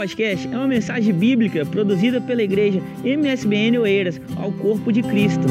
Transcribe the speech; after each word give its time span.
podcast 0.00 0.46
é 0.46 0.56
uma 0.56 0.66
mensagem 0.66 1.12
bíblica 1.12 1.66
produzida 1.66 2.22
pela 2.22 2.42
igreja 2.42 2.80
MSBN 3.04 3.80
Oeiras 3.80 4.18
ao 4.34 4.50
corpo 4.50 4.90
de 4.90 5.02
Cristo. 5.02 5.44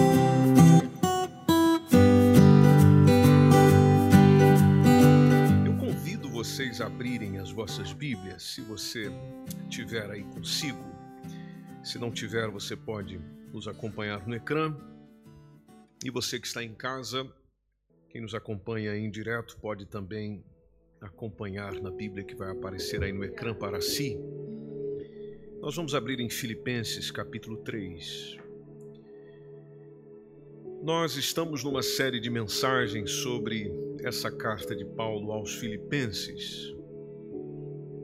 Eu 5.63 5.77
convido 5.77 6.27
vocês 6.31 6.81
a 6.81 6.87
abrirem 6.87 7.37
as 7.37 7.51
vossas 7.51 7.93
Bíblias, 7.93 8.41
se 8.41 8.61
você 8.61 9.11
tiver 9.69 10.09
aí 10.09 10.23
consigo. 10.23 10.83
Se 11.83 11.99
não 11.99 12.09
tiver, 12.09 12.49
você 12.49 12.75
pode 12.75 13.21
nos 13.53 13.67
acompanhar 13.67 14.27
no 14.27 14.33
ecrã. 14.33 14.75
E 16.03 16.09
você 16.09 16.39
que 16.39 16.47
está 16.47 16.63
em 16.63 16.73
casa, 16.73 17.23
quem 18.09 18.21
nos 18.21 18.33
acompanha 18.33 18.97
em 18.97 19.11
direto 19.11 19.59
pode 19.61 19.85
também 19.85 20.43
acompanhar 21.01 21.73
na 21.81 21.89
Bíblia 21.89 22.23
que 22.23 22.35
vai 22.35 22.51
aparecer 22.51 23.03
aí 23.03 23.11
no 23.11 23.23
ecrã 23.23 23.53
para 23.53 23.79
si. 23.81 24.19
Nós 25.61 25.75
vamos 25.75 25.95
abrir 25.95 26.19
em 26.19 26.29
Filipenses 26.29 27.11
capítulo 27.11 27.57
3. 27.57 28.37
Nós 30.81 31.15
estamos 31.17 31.63
numa 31.63 31.83
série 31.83 32.19
de 32.19 32.29
mensagens 32.29 33.11
sobre 33.11 33.71
essa 34.01 34.31
carta 34.31 34.75
de 34.75 34.85
Paulo 34.85 35.31
aos 35.31 35.55
Filipenses. 35.55 36.73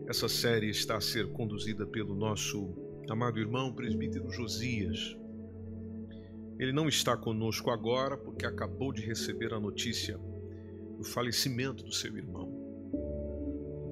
Essa 0.07 0.27
série 0.27 0.69
está 0.69 0.97
a 0.97 1.01
ser 1.01 1.31
conduzida 1.31 1.87
pelo 1.87 2.13
nosso 2.13 2.75
amado 3.09 3.39
irmão 3.39 3.73
presbítero 3.73 4.29
Josias. 4.29 5.17
Ele 6.59 6.71
não 6.71 6.87
está 6.87 7.15
conosco 7.15 7.71
agora 7.71 8.17
porque 8.17 8.45
acabou 8.45 8.91
de 8.91 9.01
receber 9.01 9.53
a 9.53 9.59
notícia 9.59 10.17
do 10.97 11.03
falecimento 11.03 11.83
do 11.83 11.93
seu 11.93 12.15
irmão. 12.17 12.44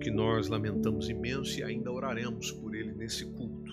Que 0.03 0.11
nós 0.11 0.49
lamentamos 0.49 1.07
imenso 1.07 1.57
e 1.57 1.63
ainda 1.63 1.89
oraremos 1.89 2.51
por 2.51 2.75
ele 2.75 2.91
nesse 2.91 3.23
culto. 3.23 3.71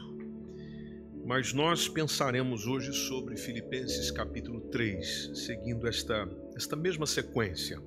Mas 1.27 1.53
nós 1.53 1.89
pensaremos 1.89 2.69
hoje 2.69 2.93
sobre 2.93 3.37
Filipenses 3.37 4.13
capítulo 4.13 4.61
3, 4.61 5.33
seguindo 5.35 5.89
esta, 5.89 6.29
esta 6.55 6.77
mesma 6.77 7.05
sequência. 7.05 7.83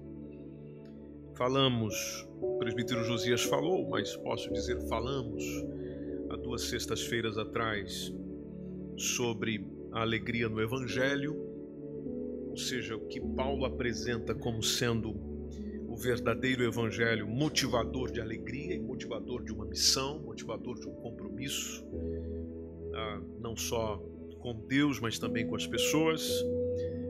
Falamos, 1.38 2.28
o 2.42 2.58
presbítero 2.58 3.06
Josias 3.06 3.44
falou, 3.44 3.90
mas 3.90 4.14
posso 4.18 4.52
dizer 4.52 4.78
falamos 4.90 5.42
há 6.30 6.36
duas 6.36 6.64
sextas-feiras 6.64 7.38
atrás 7.38 8.14
sobre 8.98 9.66
a 9.94 10.02
alegria 10.02 10.50
no 10.50 10.62
Evangelho, 10.62 11.34
ou 12.50 12.58
seja, 12.58 12.98
o 12.98 13.08
que 13.08 13.22
Paulo 13.22 13.64
apresenta 13.64 14.36
como 14.36 14.62
sendo 14.62 15.33
o 15.94 15.96
verdadeiro 15.96 16.64
Evangelho 16.64 17.28
motivador 17.28 18.12
de 18.12 18.20
alegria 18.20 18.74
e 18.74 18.80
motivador 18.80 19.44
de 19.44 19.54
uma 19.54 19.64
missão, 19.64 20.18
motivador 20.18 20.80
de 20.80 20.88
um 20.88 20.94
compromisso, 20.96 21.86
ah, 22.96 23.22
não 23.40 23.56
só 23.56 23.98
com 24.40 24.56
Deus, 24.68 25.00
mas 25.00 25.20
também 25.20 25.46
com 25.46 25.56
as 25.56 25.68
pessoas. 25.68 26.28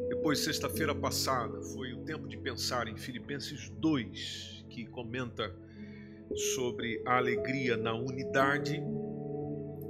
Depois, 0.10 0.40
sexta-feira 0.40 0.94
passada, 0.94 1.62
foi 1.62 1.94
o 1.94 2.00
tempo 2.00 2.28
de 2.28 2.38
pensar 2.38 2.90
em 2.90 2.98
Filipenses 2.98 3.70
2, 3.70 4.66
que 4.70 4.86
comenta 4.88 5.56
sobre 6.36 7.02
a 7.06 7.16
alegria 7.16 7.78
na 7.78 7.94
unidade, 7.94 8.84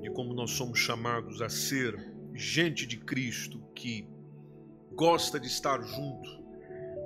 de 0.04 0.12
como 0.12 0.36
nós 0.36 0.52
somos 0.52 0.78
chamados 0.78 1.42
a 1.42 1.50
ser 1.50 1.98
gente 2.36 2.86
de 2.86 2.98
Cristo 2.98 3.60
que 3.74 4.08
gosta 4.92 5.40
de 5.40 5.48
estar 5.48 5.82
junto, 5.82 6.43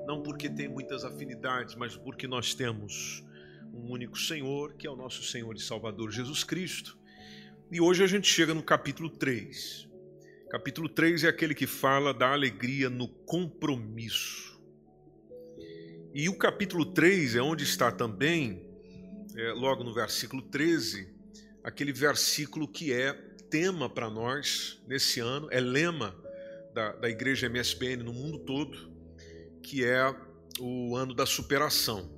não 0.08 0.24
porque 0.24 0.50
tem 0.50 0.70
muitas 0.70 1.04
afinidades, 1.04 1.76
mas 1.76 1.98
porque 1.98 2.30
nós 2.30 2.54
temos 2.54 3.26
um 3.74 3.92
único 3.92 4.18
Senhor, 4.18 4.74
que 4.76 4.88
é 4.88 4.90
o 4.90 4.96
nosso 4.96 5.22
Senhor 5.22 5.54
e 5.54 5.60
Salvador 5.60 6.10
Jesus 6.12 6.46
Cristo. 6.46 6.98
E 7.70 7.82
hoje 7.82 8.02
a 8.06 8.08
gente 8.08 8.26
chega 8.26 8.54
no 8.54 8.64
capítulo 8.64 9.10
3. 9.10 9.86
Capítulo 10.50 10.88
3 10.88 11.26
é 11.26 11.28
aquele 11.28 11.54
que 11.54 11.68
fala 11.68 12.14
da 12.14 12.32
alegria 12.32 12.90
no 12.90 13.10
compromisso. 13.10 14.58
E 16.14 16.30
o 16.30 16.38
capítulo 16.38 16.86
3 16.86 17.36
é 17.36 17.42
onde 17.42 17.66
está 17.66 17.92
também, 17.92 18.66
é, 19.36 19.52
logo 19.52 19.84
no 19.84 19.94
versículo 19.94 20.42
13, 20.42 21.14
aquele 21.62 21.92
versículo 21.92 22.66
que 22.66 22.94
é 22.94 23.12
tema 23.50 23.90
para 23.90 24.10
nós 24.10 24.82
nesse 24.88 25.20
ano, 25.20 25.50
é 25.52 25.60
lema 25.60 26.16
da, 26.74 26.94
da 26.94 27.10
igreja 27.10 27.50
MSPN 27.50 28.04
no 28.04 28.14
mundo 28.14 28.40
todo, 28.40 28.97
que 29.68 29.84
é 29.84 30.16
o 30.62 30.96
ano 30.96 31.14
da 31.14 31.26
superação. 31.26 32.10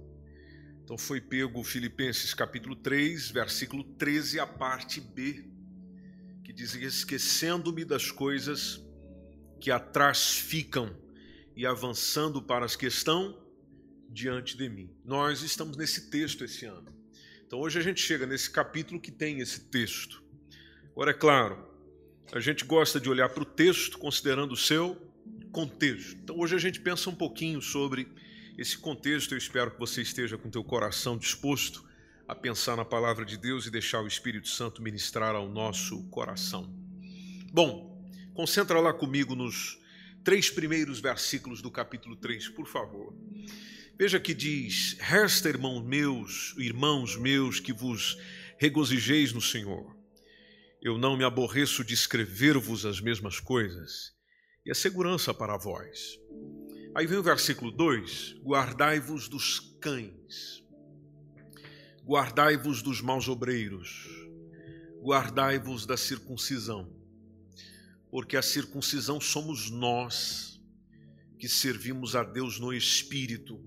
Então 0.84 1.00
foi 1.00 1.20
pego 1.20 1.64
Filipenses 1.64 2.32
capítulo 2.32 2.76
3, 2.76 3.32
versículo 3.32 3.84
13, 3.84 4.40
a 4.40 4.46
parte 4.46 5.02
B, 5.02 5.50
que 6.44 6.54
diz: 6.54 6.76
Esquecendo-me 6.76 7.84
das 7.84 8.12
coisas 8.12 8.80
que 9.60 9.72
atrás 9.72 10.38
ficam 10.38 10.96
e 11.56 11.66
avançando 11.66 12.40
para 12.40 12.66
as 12.66 12.76
que 12.76 12.86
estão 12.86 13.44
diante 14.08 14.56
de 14.56 14.70
mim. 14.70 14.96
Nós 15.04 15.42
estamos 15.42 15.76
nesse 15.76 16.12
texto 16.12 16.46
esse 16.46 16.68
ano. 16.68 16.96
Então 17.48 17.60
hoje 17.60 17.80
a 17.80 17.82
gente 17.82 18.00
chega 18.00 18.28
nesse 18.28 18.52
capítulo 18.52 19.02
que 19.02 19.12
tem 19.12 19.40
esse 19.40 19.62
texto. 19.62 20.24
Agora, 20.92 21.12
é 21.12 21.16
claro, 21.16 21.68
a 22.32 22.40
gente 22.40 22.64
gosta 22.64 23.00
de 23.00 23.10
olhar 23.10 23.30
para 23.30 23.42
o 23.42 23.46
texto 23.46 23.98
considerando 23.98 24.52
o 24.52 24.58
seu 24.58 25.09
contexto. 25.52 26.18
Então, 26.24 26.38
hoje 26.40 26.56
a 26.56 26.60
gente 26.60 26.80
pensa 26.80 27.10
um 27.10 27.16
pouquinho 27.16 27.62
sobre 27.62 28.08
esse 28.58 28.78
contexto. 28.78 29.34
Eu 29.34 29.38
espero 29.38 29.72
que 29.72 29.80
você 29.80 30.02
esteja 30.02 30.38
com 30.38 30.50
teu 30.50 30.64
coração 30.64 31.18
disposto 31.18 31.88
a 32.28 32.36
pensar 32.36 32.78
na 32.78 32.86
palavra 32.86 33.26
de 33.26 33.38
Deus 33.38 33.66
e 33.66 33.72
deixar 33.72 34.02
o 34.02 34.08
Espírito 34.08 34.48
Santo 34.48 34.82
ministrar 34.82 35.36
ao 35.36 35.50
nosso 35.50 36.04
coração. 36.10 36.72
Bom, 37.52 38.08
concentra 38.34 38.80
lá 38.80 38.94
comigo 38.94 39.36
nos 39.36 39.80
três 40.24 40.52
primeiros 40.52 41.00
versículos 41.00 41.62
do 41.62 41.72
capítulo 41.72 42.16
3, 42.16 42.50
por 42.50 42.68
favor. 42.68 43.16
Veja 43.98 44.20
que 44.20 44.34
diz: 44.34 44.96
Resta, 45.00 45.50
irmãos 45.50 45.84
meus, 45.84 46.56
irmãos 46.58 47.18
meus, 47.18 47.60
que 47.60 47.74
vos 47.74 48.18
regozijeis 48.60 49.34
no 49.34 49.42
Senhor. 49.42 49.98
Eu 50.82 50.98
não 50.98 51.18
me 51.18 51.24
aborreço 51.24 51.84
de 51.84 51.94
escrever-vos 51.94 52.86
as 52.86 53.02
mesmas 53.02 53.40
coisas, 53.40 54.14
e 54.66 54.72
a 54.72 54.76
segurança 54.76 55.34
para 55.34 55.58
vós. 55.58 56.20
Aí 56.96 57.06
vem 57.06 57.18
o 57.18 57.24
versículo 57.24 57.72
2: 57.72 58.36
Guardai-vos 58.44 59.28
dos 59.28 59.60
cães, 59.80 60.64
guardai-vos 62.04 62.82
dos 62.82 63.02
maus 63.02 63.28
obreiros, 63.28 64.08
guardai-vos 65.02 65.86
da 65.86 65.96
circuncisão, 65.96 66.92
porque 68.10 68.36
a 68.36 68.42
circuncisão 68.42 69.22
somos 69.22 69.70
nós 69.70 70.60
que 71.38 71.48
servimos 71.48 72.16
a 72.16 72.24
Deus 72.24 72.60
no 72.60 72.74
Espírito, 72.74 73.64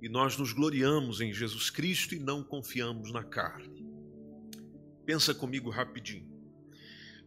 e 0.00 0.08
nós 0.08 0.36
nos 0.38 0.52
gloriamos 0.52 1.20
em 1.20 1.32
Jesus 1.34 1.68
Cristo 1.68 2.14
e 2.14 2.18
não 2.18 2.42
confiamos 2.42 3.12
na 3.12 3.24
carne. 3.24 3.86
Pensa 5.04 5.34
comigo 5.34 5.70
rapidinho. 5.70 6.37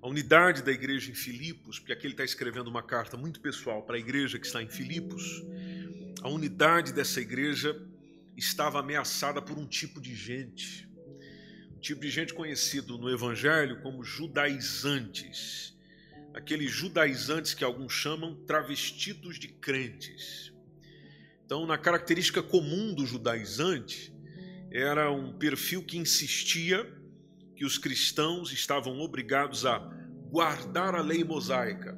A 0.02 0.08
unidade 0.08 0.64
da 0.64 0.72
igreja 0.72 1.12
em 1.12 1.14
Filipos, 1.14 1.78
porque 1.78 1.94
aqui 1.94 2.08
ele 2.08 2.14
está 2.14 2.24
escrevendo 2.24 2.68
uma 2.68 2.82
carta 2.82 3.16
muito 3.16 3.40
pessoal 3.40 3.84
para 3.84 3.98
a 3.98 4.00
igreja 4.00 4.40
que 4.40 4.48
está 4.48 4.64
em 4.64 4.68
Filipos, 4.68 5.44
a 6.24 6.28
unidade 6.28 6.92
dessa 6.92 7.22
igreja 7.22 7.80
estava 8.36 8.80
ameaçada 8.80 9.40
por 9.44 9.60
um 9.60 9.68
tipo 9.68 10.02
de 10.02 10.16
gente, 10.16 10.90
um 11.76 11.80
tipo 11.80 12.02
de 12.02 12.10
gente 12.10 12.34
conhecido 12.34 12.98
no 12.98 13.12
Evangelho 13.12 13.80
como 13.84 14.04
judaizantes, 14.04 15.78
aqueles 16.34 16.72
judaizantes 16.72 17.54
que 17.54 17.64
alguns 17.64 17.94
chamam 17.94 18.34
travestidos 18.48 19.38
de 19.38 19.50
crentes. 19.50 20.52
Então, 21.46 21.68
na 21.68 21.78
característica 21.78 22.42
comum 22.42 22.96
do 22.96 23.06
judaizante, 23.06 24.12
era 24.72 25.12
um 25.12 25.38
perfil 25.38 25.84
que 25.84 26.00
insistia 26.00 26.92
que 27.62 27.66
os 27.66 27.78
cristãos 27.78 28.52
estavam 28.52 29.00
obrigados 29.02 29.68
a 29.68 29.78
guardar 30.32 30.96
a 30.96 31.02
lei 31.04 31.24
mosaica, 31.24 31.96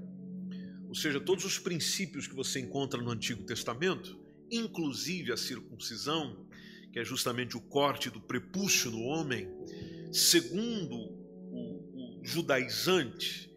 ou 0.90 0.94
seja, 0.94 1.22
todos 1.22 1.46
os 1.46 1.58
princípios 1.58 2.28
que 2.28 2.36
você 2.36 2.60
encontra 2.60 3.02
no 3.02 3.10
Antigo 3.10 3.44
Testamento, 3.44 4.20
inclusive 4.52 5.32
a 5.32 5.38
circuncisão, 5.38 6.46
que 6.92 7.00
é 7.00 7.06
justamente 7.06 7.56
o 7.56 7.62
corte 7.62 8.10
do 8.10 8.20
prepúcio 8.20 8.92
no 8.92 9.04
homem, 9.04 9.50
segundo 10.12 10.98
o, 10.98 12.20
o 12.20 12.26
judaizante, 12.26 13.50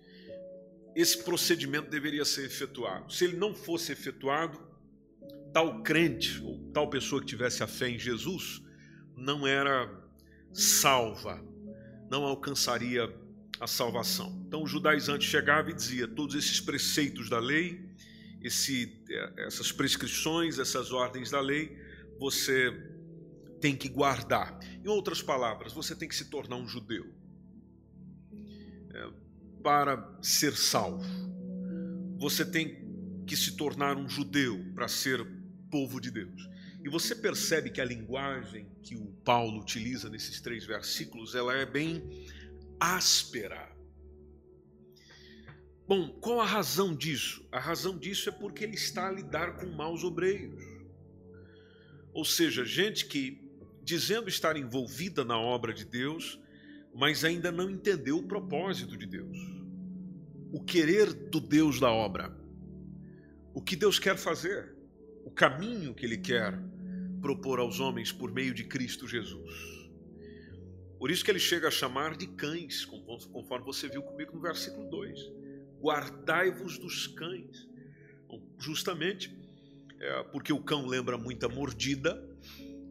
esse 0.94 1.24
procedimento 1.24 1.90
deveria 1.90 2.24
ser 2.24 2.44
efetuado. 2.44 3.12
Se 3.12 3.24
ele 3.24 3.36
não 3.36 3.52
fosse 3.52 3.90
efetuado, 3.90 4.64
tal 5.52 5.82
crente 5.82 6.40
ou 6.40 6.70
tal 6.72 6.88
pessoa 6.88 7.20
que 7.20 7.26
tivesse 7.26 7.64
a 7.64 7.66
fé 7.66 7.88
em 7.88 7.98
Jesus 7.98 8.62
não 9.16 9.44
era 9.44 9.92
salva, 10.52 11.44
não 12.10 12.24
alcançaria 12.24 13.12
a 13.60 13.66
salvação. 13.66 14.42
Então 14.46 14.62
o 14.62 14.66
judaizante 14.66 15.26
chegava 15.26 15.70
e 15.70 15.74
dizia: 15.74 16.06
todos 16.06 16.34
esses 16.34 16.60
preceitos 16.60 17.28
da 17.28 17.38
lei, 17.38 17.88
esse, 18.42 19.02
é, 19.08 19.46
essas 19.46 19.72
prescrições, 19.72 20.58
essas 20.58 20.92
ordens 20.92 21.30
da 21.30 21.40
lei, 21.40 21.76
você 22.18 22.72
tem 23.60 23.76
que 23.76 23.88
guardar. 23.88 24.58
Em 24.84 24.88
outras 24.88 25.22
palavras, 25.22 25.72
você 25.72 25.94
tem 25.94 26.08
que 26.08 26.14
se 26.14 26.26
tornar 26.26 26.56
um 26.56 26.66
judeu. 26.66 27.06
para 29.62 30.18
ser 30.22 30.56
salvo. 30.56 31.04
Você 32.18 32.44
tem 32.44 32.86
que 33.26 33.36
se 33.36 33.56
tornar 33.56 33.96
um 33.96 34.08
judeu 34.08 34.64
para 34.74 34.86
ser 34.86 35.26
povo 35.70 36.00
de 36.00 36.10
Deus. 36.10 36.48
E 36.86 36.88
você 36.88 37.16
percebe 37.16 37.68
que 37.68 37.80
a 37.80 37.84
linguagem 37.84 38.68
que 38.80 38.94
o 38.94 39.06
Paulo 39.24 39.60
utiliza 39.60 40.08
nesses 40.08 40.40
três 40.40 40.64
versículos, 40.64 41.34
ela 41.34 41.52
é 41.52 41.66
bem 41.66 42.00
áspera. 42.78 43.74
Bom, 45.88 46.10
qual 46.20 46.40
a 46.40 46.46
razão 46.46 46.94
disso? 46.94 47.44
A 47.50 47.58
razão 47.58 47.98
disso 47.98 48.28
é 48.28 48.32
porque 48.32 48.62
ele 48.62 48.76
está 48.76 49.08
a 49.08 49.10
lidar 49.10 49.56
com 49.56 49.66
maus 49.66 50.04
obreiros. 50.04 50.62
Ou 52.12 52.24
seja, 52.24 52.64
gente 52.64 53.06
que, 53.06 53.50
dizendo 53.82 54.28
estar 54.28 54.56
envolvida 54.56 55.24
na 55.24 55.36
obra 55.36 55.74
de 55.74 55.84
Deus, 55.84 56.40
mas 56.94 57.24
ainda 57.24 57.50
não 57.50 57.68
entendeu 57.68 58.18
o 58.18 58.28
propósito 58.28 58.96
de 58.96 59.06
Deus, 59.06 59.36
o 60.52 60.62
querer 60.62 61.12
do 61.12 61.40
Deus 61.40 61.80
da 61.80 61.90
obra, 61.90 62.32
o 63.52 63.60
que 63.60 63.74
Deus 63.74 63.98
quer 63.98 64.16
fazer, 64.16 64.72
o 65.24 65.32
caminho 65.32 65.92
que 65.92 66.06
Ele 66.06 66.18
quer 66.18 66.56
propor 67.26 67.58
aos 67.58 67.80
homens 67.80 68.12
por 68.12 68.30
meio 68.30 68.54
de 68.54 68.62
Cristo 68.62 69.08
Jesus. 69.08 69.90
Por 70.96 71.10
isso 71.10 71.24
que 71.24 71.30
ele 71.32 71.40
chega 71.40 71.66
a 71.66 71.72
chamar 71.72 72.16
de 72.16 72.28
cães, 72.28 72.84
conforme 72.84 73.66
você 73.66 73.88
viu 73.88 74.00
comigo 74.00 74.32
no 74.32 74.40
versículo 74.40 74.88
2. 74.88 75.32
Guardai-vos 75.80 76.78
dos 76.78 77.08
cães. 77.08 77.68
Justamente 78.60 79.36
é, 79.98 80.22
porque 80.30 80.52
o 80.52 80.62
cão 80.62 80.86
lembra 80.86 81.18
muita 81.18 81.48
mordida, 81.48 82.24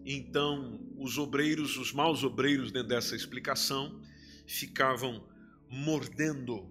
então 0.06 0.81
os 0.98 1.18
obreiros, 1.18 1.78
os 1.78 1.94
maus 1.94 2.22
obreiros 2.22 2.74
dentro 2.74 2.90
dessa 2.90 3.16
explicação, 3.16 4.02
ficavam 4.46 5.26
mordendo 5.70 6.70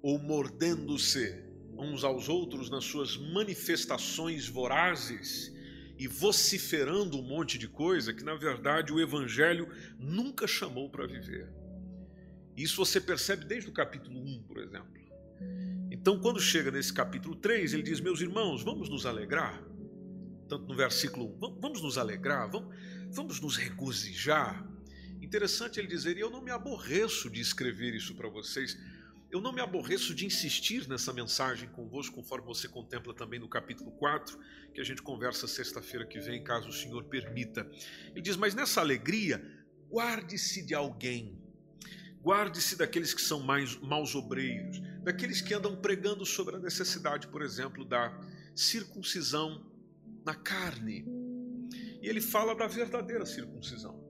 ou 0.00 0.16
mordendo-se 0.16 1.42
uns 1.76 2.04
aos 2.04 2.28
outros 2.28 2.70
nas 2.70 2.84
suas 2.84 3.16
manifestações 3.16 4.46
vorazes 4.46 5.58
e 6.00 6.08
vociferando 6.08 7.18
um 7.18 7.22
monte 7.22 7.58
de 7.58 7.68
coisa 7.68 8.14
que, 8.14 8.24
na 8.24 8.34
verdade, 8.34 8.90
o 8.90 8.98
Evangelho 8.98 9.68
nunca 9.98 10.46
chamou 10.46 10.88
para 10.88 11.06
viver. 11.06 11.46
Isso 12.56 12.76
você 12.76 12.98
percebe 12.98 13.44
desde 13.44 13.68
o 13.68 13.72
capítulo 13.72 14.18
1, 14.18 14.44
por 14.44 14.56
exemplo. 14.56 14.98
Então, 15.90 16.18
quando 16.18 16.40
chega 16.40 16.70
nesse 16.70 16.90
capítulo 16.90 17.36
3, 17.36 17.74
ele 17.74 17.82
diz: 17.82 18.00
Meus 18.00 18.22
irmãos, 18.22 18.62
vamos 18.62 18.88
nos 18.88 19.04
alegrar. 19.04 19.62
Tanto 20.48 20.64
no 20.66 20.74
versículo 20.74 21.36
1, 21.36 21.60
vamos 21.60 21.82
nos 21.82 21.98
alegrar, 21.98 22.50
vamos, 22.50 22.74
vamos 23.10 23.38
nos 23.38 23.58
regozijar. 23.58 24.66
Interessante 25.20 25.78
ele 25.78 25.86
dizer: 25.86 26.16
E 26.16 26.20
eu 26.20 26.30
não 26.30 26.40
me 26.40 26.50
aborreço 26.50 27.28
de 27.28 27.42
escrever 27.42 27.94
isso 27.94 28.14
para 28.14 28.30
vocês 28.30 28.74
eu 29.30 29.40
não 29.40 29.52
me 29.52 29.60
aborreço 29.60 30.12
de 30.12 30.26
insistir 30.26 30.88
nessa 30.88 31.12
mensagem 31.12 31.68
convosco, 31.68 32.16
conforme 32.16 32.44
você 32.46 32.68
contempla 32.68 33.14
também 33.14 33.38
no 33.38 33.48
capítulo 33.48 33.92
4, 33.92 34.36
que 34.74 34.80
a 34.80 34.84
gente 34.84 35.02
conversa 35.02 35.46
sexta-feira 35.46 36.04
que 36.04 36.18
vem, 36.18 36.42
caso 36.42 36.68
o 36.68 36.72
Senhor 36.72 37.04
permita. 37.04 37.70
Ele 38.10 38.20
diz: 38.20 38.36
Mas 38.36 38.54
nessa 38.54 38.80
alegria, 38.80 39.40
guarde-se 39.88 40.66
de 40.66 40.74
alguém, 40.74 41.40
guarde-se 42.20 42.76
daqueles 42.76 43.14
que 43.14 43.22
são 43.22 43.40
mais 43.40 43.76
maus 43.76 44.16
obreiros, 44.16 44.80
daqueles 45.02 45.40
que 45.40 45.54
andam 45.54 45.76
pregando 45.76 46.26
sobre 46.26 46.56
a 46.56 46.58
necessidade, 46.58 47.28
por 47.28 47.42
exemplo, 47.42 47.84
da 47.84 48.12
circuncisão 48.52 49.64
na 50.24 50.34
carne. 50.34 51.06
E 52.02 52.08
ele 52.08 52.20
fala 52.20 52.52
da 52.52 52.66
verdadeira 52.66 53.24
circuncisão, 53.24 54.02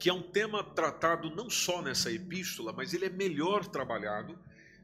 que 0.00 0.08
é 0.08 0.12
um 0.12 0.22
tema 0.22 0.64
tratado 0.64 1.30
não 1.30 1.48
só 1.48 1.80
nessa 1.80 2.10
epístola, 2.10 2.72
mas 2.72 2.92
ele 2.92 3.04
é 3.04 3.10
melhor 3.10 3.64
trabalhado 3.66 4.36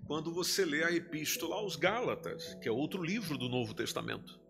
quando 0.06 0.32
você 0.32 0.64
lê 0.64 0.84
a 0.84 0.92
epístola 0.92 1.56
aos 1.56 1.76
Gálatas, 1.76 2.54
que 2.60 2.68
é 2.68 2.72
outro 2.72 3.02
livro 3.02 3.38
do 3.38 3.48
Novo 3.48 3.74
Testamento. 3.74 4.40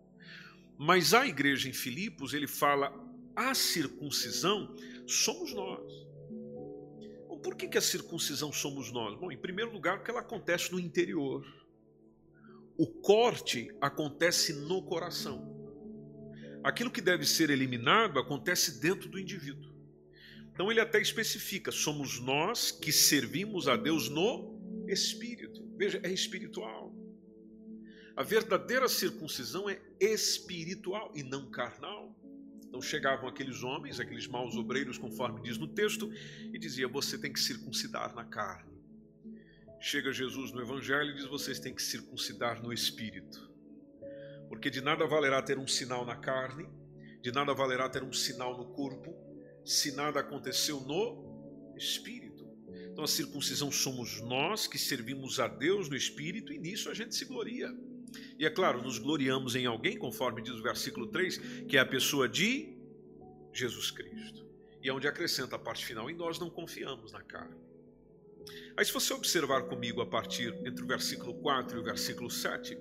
Mas 0.77 1.13
a 1.13 1.25
igreja 1.25 1.69
em 1.69 1.73
Filipos, 1.73 2.33
ele 2.33 2.47
fala: 2.47 2.93
a 3.35 3.53
circuncisão 3.53 4.75
somos 5.07 5.53
nós. 5.53 5.91
Bom, 7.27 7.39
por 7.39 7.55
que, 7.55 7.67
que 7.67 7.77
a 7.77 7.81
circuncisão 7.81 8.51
somos 8.51 8.91
nós? 8.91 9.17
Bom, 9.19 9.31
em 9.31 9.37
primeiro 9.37 9.71
lugar, 9.71 9.97
porque 9.97 10.11
ela 10.11 10.21
acontece 10.21 10.71
no 10.71 10.79
interior. 10.79 11.45
O 12.77 12.87
corte 12.87 13.69
acontece 13.79 14.53
no 14.53 14.81
coração. 14.81 15.53
Aquilo 16.63 16.89
que 16.89 17.01
deve 17.01 17.25
ser 17.25 17.49
eliminado 17.49 18.19
acontece 18.19 18.79
dentro 18.79 19.09
do 19.09 19.19
indivíduo. 19.19 19.73
Então 20.51 20.71
ele 20.71 20.79
até 20.79 20.99
especifica: 20.99 21.71
somos 21.71 22.19
nós 22.19 22.71
que 22.71 22.91
servimos 22.91 23.67
a 23.67 23.75
Deus 23.75 24.09
no 24.09 24.85
espírito. 24.87 25.42
Veja, 25.83 25.99
é 26.01 26.09
espiritual. 26.09 26.95
A 28.15 28.23
verdadeira 28.23 28.87
circuncisão 28.87 29.69
é 29.69 29.77
espiritual 29.99 31.11
e 31.13 31.23
não 31.23 31.51
carnal. 31.51 32.15
Então 32.65 32.81
chegavam 32.81 33.27
aqueles 33.27 33.63
homens, 33.63 33.99
aqueles 33.99 34.25
maus 34.25 34.55
obreiros, 34.55 34.97
conforme 34.97 35.41
diz 35.41 35.57
no 35.57 35.67
texto, 35.67 36.09
e 36.53 36.57
dizia: 36.57 36.87
você 36.87 37.17
tem 37.17 37.33
que 37.33 37.39
circuncidar 37.39 38.15
na 38.15 38.23
carne. 38.23 38.71
Chega 39.81 40.13
Jesus 40.13 40.53
no 40.53 40.61
Evangelho 40.61 41.11
e 41.11 41.15
diz: 41.15 41.25
vocês 41.25 41.59
têm 41.59 41.75
que 41.75 41.83
circuncidar 41.83 42.63
no 42.63 42.71
espírito. 42.71 43.51
Porque 44.47 44.69
de 44.69 44.79
nada 44.79 45.05
valerá 45.05 45.41
ter 45.41 45.57
um 45.57 45.67
sinal 45.67 46.05
na 46.05 46.15
carne, 46.15 46.65
de 47.21 47.29
nada 47.29 47.53
valerá 47.53 47.89
ter 47.89 48.03
um 48.03 48.13
sinal 48.13 48.57
no 48.57 48.73
corpo, 48.73 49.13
se 49.65 49.91
nada 49.91 50.21
aconteceu 50.21 50.79
no 50.79 51.75
espírito. 51.75 52.32
Então 52.93 53.03
a 53.03 53.07
circuncisão 53.07 53.71
somos 53.71 54.21
nós 54.21 54.67
que 54.67 54.77
servimos 54.77 55.39
a 55.39 55.47
Deus 55.47 55.89
no 55.89 55.95
Espírito 55.95 56.53
e 56.53 56.59
nisso 56.59 56.91
a 56.91 56.93
gente 56.93 57.15
se 57.15 57.25
gloria. 57.25 57.75
E 58.37 58.45
é 58.45 58.49
claro, 58.51 58.83
nos 58.83 58.99
gloriamos 58.99 59.55
em 59.55 59.65
alguém, 59.65 59.97
conforme 59.97 60.43
diz 60.43 60.53
o 60.53 60.61
versículo 60.61 61.07
3, 61.07 61.65
que 61.67 61.75
é 61.75 61.79
a 61.79 61.85
pessoa 61.85 62.29
de 62.29 62.77
Jesus 63.51 63.89
Cristo. 63.89 64.47
E 64.79 64.89
é 64.89 64.93
onde 64.93 65.07
acrescenta 65.07 65.55
a 65.55 65.59
parte 65.59 65.83
final, 65.83 66.07
e 66.07 66.13
nós 66.13 66.37
não 66.37 66.51
confiamos 66.51 67.11
na 67.11 67.23
carne. 67.23 67.55
Aí, 68.77 68.85
se 68.85 68.93
você 68.93 69.11
observar 69.11 69.63
comigo 69.63 69.99
a 69.99 70.05
partir 70.05 70.53
entre 70.63 70.83
o 70.83 70.87
versículo 70.87 71.33
4 71.35 71.77
e 71.77 71.81
o 71.81 71.83
versículo 71.83 72.29
7, 72.29 72.77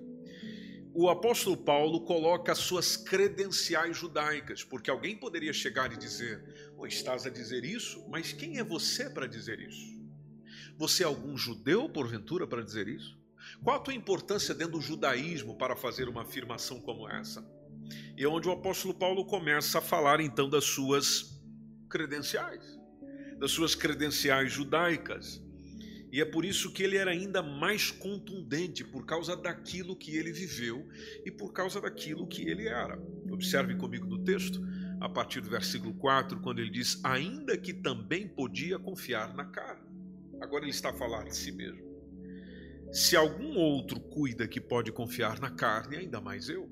o 0.93 1.09
apóstolo 1.09 1.56
Paulo 1.56 2.03
coloca 2.03 2.53
as 2.53 2.59
suas 2.59 2.99
credenciais 2.99 3.97
judaicas, 3.97 4.62
porque 4.62 4.91
alguém 4.91 5.17
poderia 5.17 5.54
chegar 5.54 5.90
e 5.90 5.97
dizer: 5.97 6.73
oh, 6.76 6.87
estás 6.87 7.25
a 7.25 7.31
dizer 7.31 7.64
isso, 7.64 8.07
mas 8.11 8.33
quem 8.33 8.59
é 8.59 8.64
você 8.64 9.09
para 9.09 9.26
dizer 9.26 9.59
isso? 9.59 9.91
Você 10.76 11.02
é 11.02 11.07
algum 11.07 11.37
judeu, 11.37 11.88
porventura, 11.88 12.47
para 12.47 12.62
dizer 12.62 12.88
isso? 12.88 13.19
Qual 13.62 13.76
a 13.76 13.81
tua 13.81 13.95
importância 13.95 14.55
dentro 14.55 14.75
do 14.75 14.81
judaísmo 14.81 15.57
para 15.57 15.76
fazer 15.76 16.09
uma 16.09 16.23
afirmação 16.23 16.81
como 16.81 17.09
essa? 17.09 17.45
E 18.17 18.25
é 18.25 18.29
onde 18.29 18.49
o 18.49 18.52
apóstolo 18.52 18.95
Paulo 18.95 19.25
começa 19.25 19.79
a 19.79 19.83
falar 19.83 20.21
então 20.21 20.49
das 20.49 20.64
suas 20.64 21.41
credenciais, 21.88 22.79
das 23.38 23.50
suas 23.50 23.75
credenciais 23.75 24.52
judaicas. 24.52 25.43
E 26.11 26.21
é 26.21 26.25
por 26.25 26.45
isso 26.45 26.71
que 26.73 26.83
ele 26.83 26.97
era 26.97 27.11
ainda 27.11 27.43
mais 27.43 27.91
contundente, 27.91 28.85
por 28.85 29.07
causa 29.07 29.35
daquilo 29.35 29.97
que 29.97 30.14
ele 30.17 30.31
viveu 30.31 30.87
e 31.25 31.31
por 31.31 31.52
causa 31.52 31.81
daquilo 31.81 32.26
que 32.26 32.43
ele 32.43 32.69
era. 32.69 33.00
Observe 33.31 33.76
comigo 33.76 34.07
no 34.07 34.23
texto, 34.23 34.61
a 35.00 35.09
partir 35.09 35.41
do 35.41 35.49
versículo 35.49 35.95
4, 35.95 36.41
quando 36.41 36.59
ele 36.59 36.71
diz: 36.71 37.02
Ainda 37.02 37.57
que 37.57 37.73
também 37.73 38.29
podia 38.29 38.79
confiar 38.79 39.35
na 39.35 39.47
carne. 39.47 39.91
Agora 40.42 40.64
ele 40.64 40.72
está 40.72 40.90
a 40.90 40.94
falar 40.94 41.25
de 41.25 41.37
si 41.37 41.52
mesmo. 41.52 41.80
Se 42.92 43.14
algum 43.14 43.56
outro 43.56 44.00
cuida 44.00 44.49
que 44.49 44.61
pode 44.61 44.90
confiar 44.90 45.38
na 45.38 45.49
carne, 45.49 45.96
ainda 45.96 46.20
mais 46.20 46.49
eu. 46.49 46.68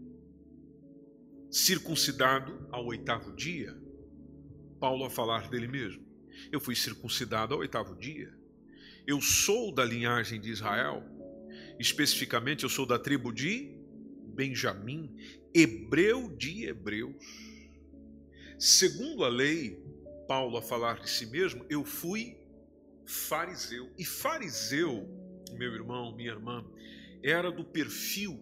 Circuncidado 1.49 2.67
ao 2.73 2.85
oitavo 2.87 3.33
dia, 3.33 3.81
Paulo 4.81 5.05
a 5.05 5.11
falar 5.11 5.49
dele 5.49 5.69
mesmo. 5.69 6.05
Eu 6.51 6.59
fui 6.59 6.75
circuncidado 6.75 7.55
ao 7.55 7.61
oitavo 7.61 7.95
dia. 7.95 8.37
Eu 9.07 9.21
sou 9.21 9.73
da 9.73 9.85
linhagem 9.85 10.41
de 10.41 10.51
Israel. 10.51 11.05
Especificamente, 11.79 12.65
eu 12.65 12.69
sou 12.69 12.85
da 12.85 12.99
tribo 12.99 13.33
de 13.33 13.73
Benjamim, 14.35 15.15
hebreu 15.55 16.29
de 16.37 16.65
hebreus. 16.65 17.25
Segundo 18.59 19.25
a 19.25 19.29
lei, 19.29 19.81
Paulo 20.27 20.57
a 20.57 20.63
falar 20.63 20.99
de 20.99 21.09
si 21.09 21.27
mesmo, 21.27 21.65
eu 21.71 21.85
fui 21.85 22.40
fariseu. 23.11 23.91
E 23.99 24.05
fariseu, 24.05 25.09
meu 25.53 25.75
irmão, 25.75 26.15
minha 26.15 26.31
irmã, 26.31 26.65
era 27.23 27.51
do 27.51 27.65
perfil 27.65 28.41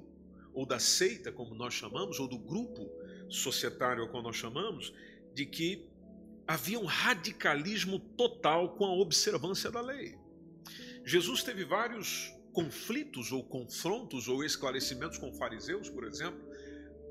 ou 0.53 0.67
da 0.67 0.79
seita, 0.79 1.33
como 1.33 1.55
nós 1.55 1.73
chamamos, 1.73 2.21
ou 2.21 2.29
do 2.29 2.39
grupo 2.39 2.91
societário, 3.29 4.07
como 4.09 4.25
nós 4.25 4.37
chamamos, 4.37 4.93
de 5.35 5.47
que 5.47 5.89
havia 6.47 6.79
um 6.79 6.85
radicalismo 6.85 7.99
total 7.99 8.77
com 8.77 8.85
a 8.85 8.93
observância 8.93 9.71
da 9.71 9.81
lei. 9.81 10.19
Jesus 11.05 11.43
teve 11.43 11.65
vários 11.65 12.33
conflitos 12.53 13.33
ou 13.33 13.43
confrontos 13.45 14.29
ou 14.29 14.45
esclarecimentos 14.45 15.17
com 15.17 15.33
fariseus, 15.33 15.89
por 15.89 16.05
exemplo. 16.05 16.41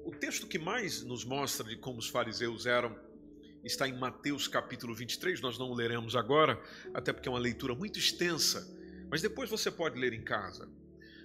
O 0.05 0.11
texto 0.11 0.47
que 0.47 0.59
mais 0.59 1.03
nos 1.03 1.23
mostra 1.25 1.67
de 1.67 1.77
como 1.77 1.99
os 1.99 2.07
fariseus 2.07 2.65
eram 2.65 2.97
está 3.63 3.87
em 3.87 3.97
Mateus 3.97 4.47
capítulo 4.47 4.93
23, 4.95 5.41
nós 5.41 5.57
não 5.57 5.71
o 5.71 5.75
leremos 5.75 6.15
agora, 6.15 6.61
até 6.93 7.11
porque 7.11 7.27
é 7.27 7.31
uma 7.31 7.39
leitura 7.39 7.75
muito 7.75 7.99
extensa, 7.99 8.75
Mas 9.09 9.21
depois 9.21 9.49
você 9.49 9.71
pode 9.71 9.97
ler 9.97 10.11
em 10.11 10.21
casa. 10.21 10.69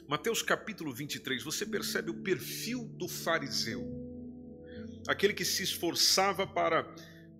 Mateus 0.08 0.40
capítulo 0.40 0.92
23, 0.92 1.42
você 1.42 1.66
percebe 1.66 2.10
o 2.10 2.22
perfil 2.22 2.84
do 2.84 3.08
fariseu. 3.08 3.84
Aquele 5.08 5.34
que 5.34 5.44
se 5.44 5.64
esforçava 5.64 6.46
para 6.46 6.84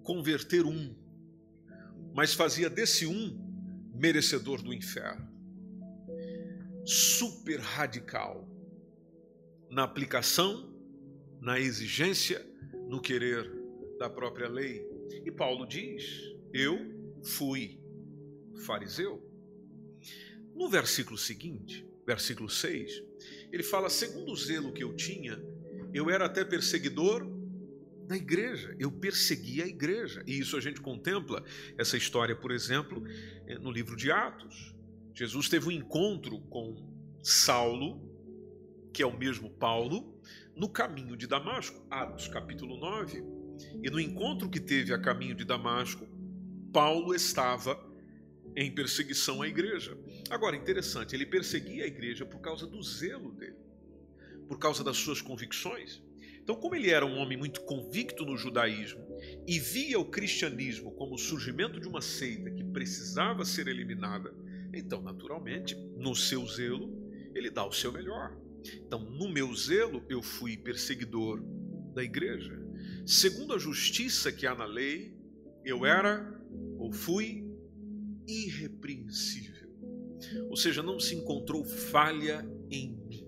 converter 0.02 0.64
um, 0.64 0.96
mas 2.12 2.34
fazia 2.34 2.68
desse 2.68 3.06
um 3.06 3.38
merecedor 3.94 4.61
do 4.62 4.72
inferno. 4.75 5.28
Super 6.84 7.61
radical 7.61 8.49
na 9.70 9.84
aplicação, 9.84 10.75
na 11.40 11.58
exigência, 11.58 12.44
no 12.88 13.00
querer 13.00 13.62
da 14.02 14.11
própria 14.11 14.49
lei. 14.49 14.85
E 15.25 15.30
Paulo 15.30 15.64
diz: 15.64 16.35
Eu 16.52 16.76
fui 17.23 17.80
fariseu. 18.66 19.23
No 20.54 20.68
versículo 20.68 21.16
seguinte, 21.16 21.87
versículo 22.04 22.50
6, 22.50 23.00
ele 23.52 23.62
fala: 23.62 23.88
segundo 23.88 24.32
o 24.32 24.37
zelo 24.37 24.73
que 24.73 24.82
eu 24.82 24.92
tinha, 24.94 25.40
eu 25.94 26.11
era 26.11 26.26
até 26.26 26.44
perseguidor 26.44 27.25
da 28.09 28.16
igreja, 28.16 28.75
eu 28.76 28.90
perseguia 28.90 29.64
a 29.64 29.68
igreja. 29.68 30.25
E 30.26 30.37
isso 30.37 30.56
a 30.56 30.61
gente 30.61 30.80
contempla, 30.80 31.44
essa 31.78 31.97
história, 31.97 32.35
por 32.35 32.50
exemplo, 32.50 33.04
eh, 33.47 33.56
no 33.59 33.71
livro 33.71 33.97
de 33.97 34.11
Atos. 34.11 34.75
Jesus 35.14 35.49
teve 35.49 35.68
um 35.68 35.71
encontro 35.71 36.40
com 36.50 36.75
Saulo, 37.23 38.02
que 38.92 39.00
é 39.00 39.06
o 39.06 39.16
mesmo 39.16 39.49
Paulo, 39.49 40.21
no 40.56 40.68
caminho 40.68 41.16
de 41.16 41.28
Damasco, 41.28 41.87
Atos 41.88 42.26
capítulo 42.26 42.76
9. 42.78 43.41
E 43.83 43.90
no 43.90 44.00
encontro 44.00 44.49
que 44.49 44.61
teve 44.61 44.92
a 44.92 44.99
caminho 44.99 45.35
de 45.35 45.45
Damasco, 45.45 46.07
Paulo 46.73 47.14
estava 47.14 47.78
em 48.57 48.71
perseguição 48.75 49.42
à 49.42 49.49
igreja. 49.49 49.97
Agora, 50.31 50.57
interessante, 50.57 51.14
ele 51.14 51.26
perseguia 51.26 51.85
a 51.85 51.87
igreja 51.87 52.25
por 52.25 52.40
causa 52.40 52.66
do 52.66 52.83
zelo 52.83 53.33
dele, 53.33 53.57
por 54.49 54.59
causa 54.59 54.85
das 54.85 54.97
suas 54.97 55.21
convicções. 55.21 56.02
Então, 56.42 56.57
como 56.57 56.75
ele 56.75 56.90
era 56.90 57.07
um 57.07 57.19
homem 57.19 57.38
muito 57.38 57.61
convicto 57.62 58.25
no 58.25 58.37
judaísmo 58.37 59.00
e 59.47 59.59
via 59.61 59.99
o 59.99 60.04
cristianismo 60.04 60.90
como 60.92 61.14
o 61.14 61.19
surgimento 61.19 61.78
de 61.78 61.87
uma 61.87 62.00
seita 62.00 62.50
que 62.50 62.64
precisava 62.64 63.45
ser 63.45 63.69
eliminada, 63.69 64.35
então, 64.75 65.00
naturalmente, 65.00 65.76
no 65.97 66.14
seu 66.16 66.47
zelo, 66.47 66.90
ele 67.35 67.50
dá 67.50 67.64
o 67.64 67.73
seu 67.73 67.92
melhor. 67.92 68.37
Então, 68.64 69.00
no 69.00 69.28
meu 69.28 69.54
zelo, 69.54 70.04
eu 70.09 70.23
fui 70.23 70.57
perseguidor 70.57 71.42
da 71.95 72.02
igreja. 72.02 72.62
Segundo 73.04 73.54
a 73.54 73.59
justiça 73.59 74.30
que 74.30 74.47
há 74.47 74.54
na 74.54 74.64
lei, 74.64 75.16
eu 75.64 75.85
era 75.85 76.40
ou 76.78 76.92
fui 76.92 77.44
irrepreensível. 78.26 79.71
Ou 80.49 80.56
seja, 80.56 80.82
não 80.82 81.00
se 81.00 81.14
encontrou 81.14 81.64
falha 81.64 82.47
em 82.71 82.97
mim, 83.06 83.26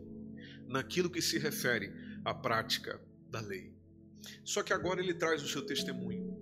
naquilo 0.69 1.11
que 1.11 1.21
se 1.21 1.39
refere 1.39 1.93
à 2.25 2.33
prática 2.33 3.01
da 3.31 3.41
lei. 3.41 3.75
Só 4.45 4.63
que 4.63 4.73
agora 4.73 5.01
ele 5.01 5.15
traz 5.15 5.43
o 5.43 5.49
seu 5.49 5.67
testemunho, 5.67 6.39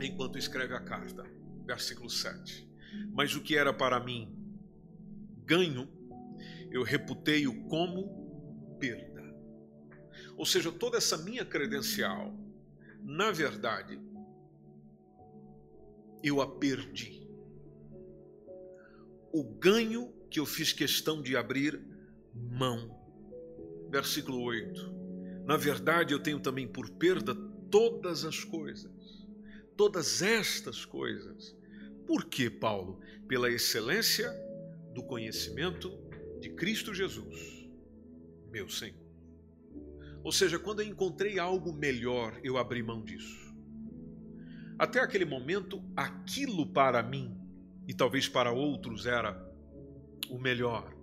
enquanto 0.00 0.38
escreve 0.38 0.74
a 0.74 0.80
carta, 0.80 1.24
versículo 1.66 2.08
7. 2.08 2.68
Mas 3.12 3.34
o 3.34 3.42
que 3.42 3.56
era 3.56 3.72
para 3.72 4.02
mim 4.02 4.34
ganho, 5.44 5.88
eu 6.70 6.82
reputei-o 6.82 7.64
como 7.68 8.76
perda. 8.78 9.07
Ou 10.36 10.46
seja, 10.46 10.70
toda 10.70 10.96
essa 10.96 11.16
minha 11.18 11.44
credencial, 11.44 12.34
na 13.02 13.30
verdade, 13.30 14.00
eu 16.22 16.40
a 16.40 16.46
perdi 16.58 17.18
o 19.32 19.44
ganho 19.44 20.12
que 20.30 20.40
eu 20.40 20.46
fiz 20.46 20.72
questão 20.72 21.22
de 21.22 21.36
abrir 21.36 21.80
mão. 22.34 22.96
Versículo 23.90 24.42
8. 24.42 25.44
Na 25.46 25.56
verdade, 25.56 26.12
eu 26.12 26.20
tenho 26.20 26.40
também 26.40 26.66
por 26.66 26.90
perda 26.90 27.34
todas 27.70 28.24
as 28.24 28.44
coisas, 28.44 29.26
todas 29.76 30.22
estas 30.22 30.84
coisas. 30.84 31.56
Por 32.06 32.24
que, 32.24 32.50
Paulo? 32.50 33.00
Pela 33.26 33.50
excelência 33.50 34.30
do 34.94 35.02
conhecimento 35.02 35.90
de 36.40 36.50
Cristo 36.50 36.94
Jesus, 36.94 37.68
meu 38.50 38.68
Senhor. 38.68 39.07
Ou 40.28 40.32
seja, 40.32 40.58
quando 40.58 40.82
eu 40.82 40.86
encontrei 40.86 41.38
algo 41.38 41.72
melhor, 41.72 42.38
eu 42.44 42.58
abri 42.58 42.82
mão 42.82 43.02
disso. 43.02 43.50
Até 44.78 45.00
aquele 45.00 45.24
momento, 45.24 45.82
aquilo 45.96 46.70
para 46.70 47.02
mim 47.02 47.34
e 47.86 47.94
talvez 47.94 48.28
para 48.28 48.52
outros 48.52 49.06
era 49.06 49.32
o 50.28 50.38
melhor. 50.38 50.94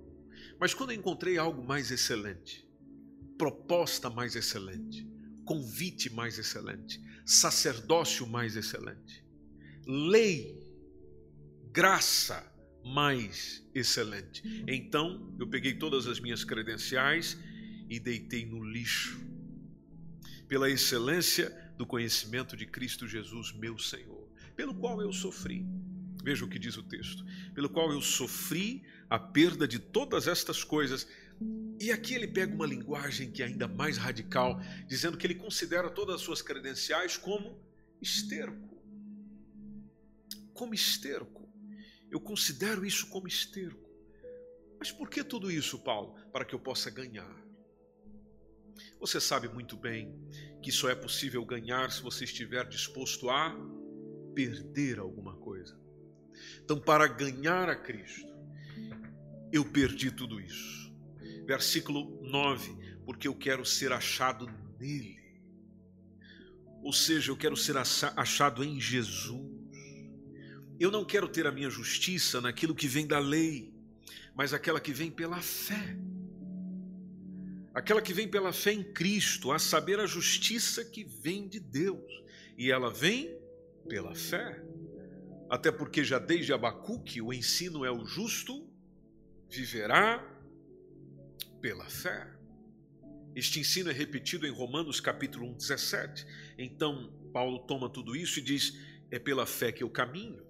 Mas 0.60 0.76
quando 0.76 0.92
eu 0.92 0.96
encontrei 0.96 1.40
algo 1.40 1.66
mais 1.66 1.90
excelente, 1.90 2.70
proposta 3.36 4.12
mais 4.12 4.36
excelente, 4.36 5.10
convite 5.44 6.14
mais 6.14 6.38
excelente, 6.38 7.02
sacerdócio 7.26 8.28
mais 8.28 8.56
excelente, 8.56 9.26
lei, 9.88 10.56
graça 11.72 12.46
mais 12.84 13.68
excelente. 13.74 14.44
Então 14.68 15.36
eu 15.40 15.48
peguei 15.48 15.74
todas 15.80 16.06
as 16.06 16.20
minhas 16.20 16.44
credenciais 16.44 17.36
e 17.90 18.00
deitei 18.00 18.46
no 18.46 18.64
lixo, 18.64 19.20
pela 20.48 20.70
excelência 20.70 21.50
do 21.78 21.86
conhecimento 21.86 22.56
de 22.56 22.66
Cristo 22.66 23.08
Jesus, 23.08 23.52
meu 23.54 23.78
Senhor, 23.78 24.30
pelo 24.56 24.74
qual 24.76 25.02
eu 25.02 25.12
sofri 25.12 25.66
Veja 26.26 26.44
o 26.44 26.50
que 26.50 26.58
diz 26.58 26.76
o 26.76 26.82
texto: 26.82 27.24
pelo 27.54 27.70
qual 27.70 27.92
eu 27.92 28.02
sofri 28.02 28.84
a 29.08 29.20
perda 29.20 29.68
de 29.68 29.78
todas 29.78 30.28
estas 30.28 30.64
coisas. 30.64 31.08
E 31.80 31.92
aqui 31.92 32.16
ele 32.16 32.28
pega 32.28 32.52
uma 32.52 32.66
linguagem 32.66 33.32
que 33.32 33.44
é 33.44 33.46
ainda 33.46 33.68
mais 33.68 33.98
radical, 33.98 34.60
dizendo 34.88 35.18
que 35.18 35.28
ele 35.28 35.36
considera 35.36 35.88
todas 35.88 36.16
as 36.16 36.22
suas 36.22 36.42
credenciais 36.42 37.16
como 37.16 37.62
esterco. 38.02 38.76
Como 40.52 40.74
esterco. 40.74 41.48
Eu 42.10 42.20
considero 42.20 42.84
isso 42.84 43.08
como 43.10 43.28
esterco. 43.28 43.88
Mas 44.80 44.92
por 44.92 45.08
que 45.08 45.24
tudo 45.24 45.52
isso, 45.52 45.78
Paulo? 45.78 46.16
Para 46.32 46.44
que 46.44 46.56
eu 46.56 46.60
possa 46.60 46.90
ganhar. 46.90 47.45
Você 49.00 49.20
sabe 49.20 49.48
muito 49.48 49.78
bem 49.78 50.14
que 50.62 50.72
só 50.72 50.90
é 50.90 50.96
possível 50.96 51.46
ganhar 51.46 51.92
se 51.92 52.02
você 52.02 52.24
estiver 52.24 52.68
disposto 52.68 53.30
a 53.30 53.56
perder 54.34 55.00
alguma 55.00 55.36
coisa. 55.38 55.80
Então, 56.64 56.80
para 56.80 57.08
ganhar 57.08 57.70
a 57.70 57.76
Cristo, 57.76 58.34
eu 59.52 59.64
perdi 59.64 60.12
tudo 60.12 60.40
isso. 60.40 60.94
Versículo 61.46 62.22
9: 62.24 62.86
porque 63.06 63.28
eu 63.28 63.36
quero 63.36 63.64
ser 63.64 63.92
achado 63.94 64.52
nele. 64.80 65.24
Ou 66.82 66.92
seja, 66.92 67.32
eu 67.32 67.38
quero 67.38 67.56
ser 67.56 67.78
achado 67.78 68.64
em 68.64 68.82
Jesus. 68.82 69.56
Eu 70.80 70.92
não 70.92 71.06
quero 71.06 71.28
ter 71.28 71.48
a 71.48 71.52
minha 71.52 71.70
justiça 71.70 72.42
naquilo 72.42 72.76
que 72.76 72.88
vem 72.88 73.08
da 73.08 73.18
lei, 73.18 73.74
mas 74.36 74.54
aquela 74.54 74.80
que 74.80 74.92
vem 74.92 75.10
pela 75.10 75.42
fé. 75.42 75.98
Aquela 77.76 78.02
que 78.02 78.14
vem 78.14 78.26
pela 78.26 78.54
fé 78.54 78.72
em 78.72 78.82
Cristo, 78.82 79.52
a 79.52 79.60
saber, 79.60 80.00
a 80.00 80.06
justiça 80.06 80.86
que 80.86 81.04
vem 81.04 81.46
de 81.46 81.60
Deus. 81.60 82.24
E 82.58 82.72
ela 82.72 82.90
vem 82.90 83.38
pela 83.90 84.16
fé. 84.16 84.64
Até 85.50 85.74
porque 85.74 86.02
já 86.02 86.18
desde 86.18 86.54
Abacuque 86.54 87.22
o 87.22 87.34
ensino 87.34 87.84
é 87.84 87.92
o 87.92 88.06
justo 88.06 88.66
viverá 89.50 90.26
pela 91.60 91.86
fé. 91.90 92.34
Este 93.36 93.60
ensino 93.60 93.90
é 93.90 93.94
repetido 93.94 94.48
em 94.48 94.52
Romanos 94.52 95.02
capítulo 95.02 95.46
1, 95.52 95.58
17. 95.58 96.26
Então, 96.58 97.12
Paulo 97.34 97.60
toma 97.60 97.90
tudo 97.90 98.16
isso 98.16 98.40
e 98.40 98.42
diz: 98.42 98.74
é 99.12 99.20
pela 99.20 99.46
fé 99.46 99.74
que 99.74 99.84
eu 99.84 99.90
caminho, 99.90 100.42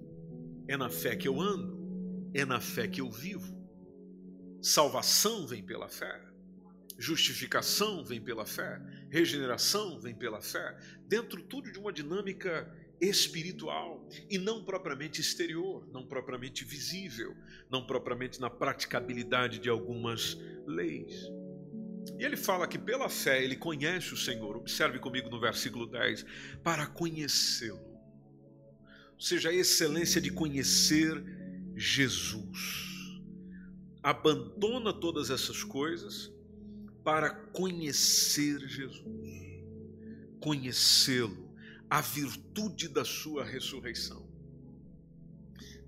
é 0.68 0.78
na 0.78 0.92
fé 0.92 1.16
que 1.16 1.28
eu 1.28 1.42
ando, 1.42 2.30
é 2.36 2.46
na 2.46 2.62
fé 2.62 2.88
que 2.88 3.02
eu 3.02 3.10
vivo. 3.10 3.56
Salvação 4.62 5.48
vem 5.48 5.64
pela 5.64 5.90
fé, 5.90 6.22
justificação 6.98 8.04
vem 8.04 8.22
pela 8.22 8.46
fé, 8.46 8.82
regeneração 9.10 10.00
vem 10.00 10.16
pela 10.16 10.42
fé, 10.42 10.78
dentro 11.08 11.42
tudo 11.44 11.72
de 11.72 11.78
uma 11.78 11.92
dinâmica 11.92 12.74
espiritual 13.00 14.08
e 14.30 14.38
não 14.38 14.64
propriamente 14.64 15.20
exterior, 15.20 15.88
não 15.92 16.06
propriamente 16.06 16.64
visível, 16.64 17.36
não 17.70 17.86
propriamente 17.86 18.40
na 18.40 18.50
praticabilidade 18.50 19.60
de 19.60 19.70
algumas 19.70 20.38
leis. 20.66 21.30
E 22.18 22.24
ele 22.24 22.38
fala 22.38 22.68
que 22.68 22.78
pela 22.78 23.10
fé 23.10 23.44
ele 23.44 23.56
conhece 23.56 24.14
o 24.14 24.18
Senhor. 24.18 24.56
Observe 24.56 25.00
comigo 25.00 25.30
no 25.30 25.40
versículo 25.40 25.86
10, 25.86 26.26
para 26.64 26.86
conhecê-lo. 26.86 27.84
Ou 29.14 29.22
seja, 29.22 29.50
a 29.50 29.54
excelência 29.54 30.22
de 30.22 30.30
conhecer 30.30 31.24
Jesus. 31.76 32.96
Abandona 34.04 34.94
todas 34.94 35.30
essas 35.30 35.64
coisas 35.64 36.35
para 37.06 37.30
conhecer 37.30 38.60
Jesus. 38.68 39.06
Conhecê-lo 40.42 41.56
a 41.88 42.02
virtude 42.02 42.90
da 42.90 43.06
sua 43.06 43.46
ressurreição. 43.46 44.26